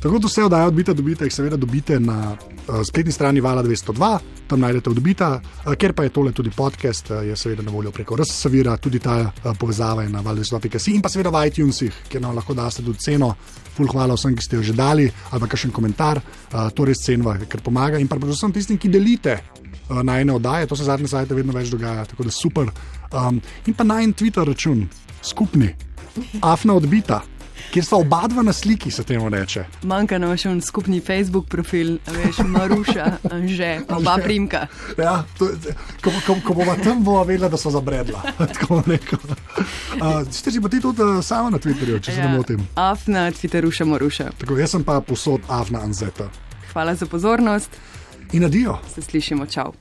Tako 0.00 0.18
da 0.18 0.26
vse 0.26 0.44
oddaje 0.44 0.66
odbite, 0.66 0.94
dobite 0.94 1.24
jih 1.24 1.34
seveda 1.34 1.56
dobite 1.56 2.00
na 2.00 2.32
uh, 2.32 2.74
spletni 2.88 3.12
strani 3.12 3.40
Vala 3.40 3.62
202, 3.62 4.18
tam 4.48 4.60
najdete 4.60 4.90
odbita, 4.90 5.40
uh, 5.40 5.74
ker 5.74 5.92
pa 5.92 6.02
je 6.02 6.08
tole 6.08 6.32
tudi 6.32 6.50
podcast, 6.56 7.10
uh, 7.10 7.20
je 7.26 7.36
seveda 7.36 7.62
na 7.62 7.70
voljo 7.70 7.90
preko 7.90 8.16
RSVira, 8.16 8.76
tudi 8.76 8.98
ta 8.98 9.18
uh, 9.20 9.56
povezava 9.58 10.02
je 10.02 10.08
na 10.08 10.22
val202.si 10.22 10.94
in 10.94 11.02
pa 11.02 11.08
seveda 11.08 11.30
v 11.30 11.42
iTunesih, 11.46 11.98
kjer 12.08 12.22
nam 12.22 12.36
lahko 12.36 12.54
daste 12.54 12.82
tudi 12.82 12.98
ceno. 12.98 13.34
Ful 13.76 13.88
hvala 13.92 14.16
vsem, 14.16 14.36
ki 14.36 14.44
ste 14.44 14.56
jo 14.56 14.62
že 14.62 14.72
dali, 14.72 15.04
ali 15.30 15.40
pa 15.40 15.46
kakšen 15.46 15.70
komentar, 15.70 16.20
uh, 16.20 16.70
to 16.72 16.84
res 16.88 17.04
cenva, 17.04 17.36
ker 17.44 17.60
pomaga 17.60 18.00
in 18.00 18.08
pa 18.08 18.16
predvsem 18.16 18.52
tistim, 18.56 18.78
ki 18.80 18.88
delite. 18.88 19.36
Najne 19.90 20.32
oddaje, 20.32 20.68
to 20.70 20.76
se 20.78 20.84
zadnje 20.86 21.08
sajte 21.10 21.34
vedno 21.34 21.52
več 21.52 21.68
dogaja, 21.68 22.04
tako 22.06 22.24
da 22.24 22.30
super. 22.30 22.70
Um, 23.10 23.40
in 23.66 23.74
pa 23.74 23.84
najn 23.84 24.14
Twitter 24.14 24.46
račun, 24.46 24.84
skupni, 25.22 25.72
afna 26.46 26.76
odbita 26.78 27.20
kjer 27.70 27.84
sta 27.84 27.96
oba 27.96 28.26
dva 28.28 28.42
na 28.42 28.52
sliki, 28.52 28.90
se 28.90 29.04
temu 29.04 29.28
reče. 29.28 29.64
Manjka 29.82 30.18
nam 30.18 30.34
še 30.38 30.50
en 30.50 30.60
skupni 30.64 31.00
Facebook 31.00 31.46
profil, 31.50 31.98
veš, 32.06 32.42
Maruša, 32.46 33.06
že, 33.46 33.70
oba 33.88 34.16
primka. 34.22 34.66
Ja, 34.98 35.20
to, 35.38 35.50
ko, 36.02 36.12
ko, 36.26 36.36
ko 36.46 36.56
bomo 36.58 36.74
tam, 36.82 37.04
bomo 37.04 37.22
vedela, 37.24 37.50
da 37.52 37.60
so 37.60 37.70
zabredla. 37.70 38.22
Tako 38.54 38.82
rekel. 38.86 39.22
Uh, 40.00 40.22
Ste 40.30 40.50
že 40.50 40.62
pa 40.62 40.72
ti 40.72 40.82
tudi 40.82 41.02
uh, 41.04 41.20
sama 41.24 41.54
na 41.54 41.62
Twitterju, 41.62 42.00
če 42.02 42.14
ja, 42.14 42.16
se 42.16 42.26
ne 42.26 42.38
motim? 42.38 42.66
Afna, 42.74 43.28
Twitteruša, 43.34 43.86
Maruša. 43.86 44.30
Tako, 44.42 44.58
jaz 44.58 44.74
sem 44.74 44.86
pa 44.86 45.00
posod 45.04 45.46
Afna 45.48 45.84
Anzeta. 45.86 46.30
Hvala 46.72 46.94
za 46.94 47.06
pozornost. 47.06 47.70
In 48.32 48.44
adijo. 48.46 48.78
Se 48.94 49.02
slišimo, 49.02 49.46
čau. 49.46 49.72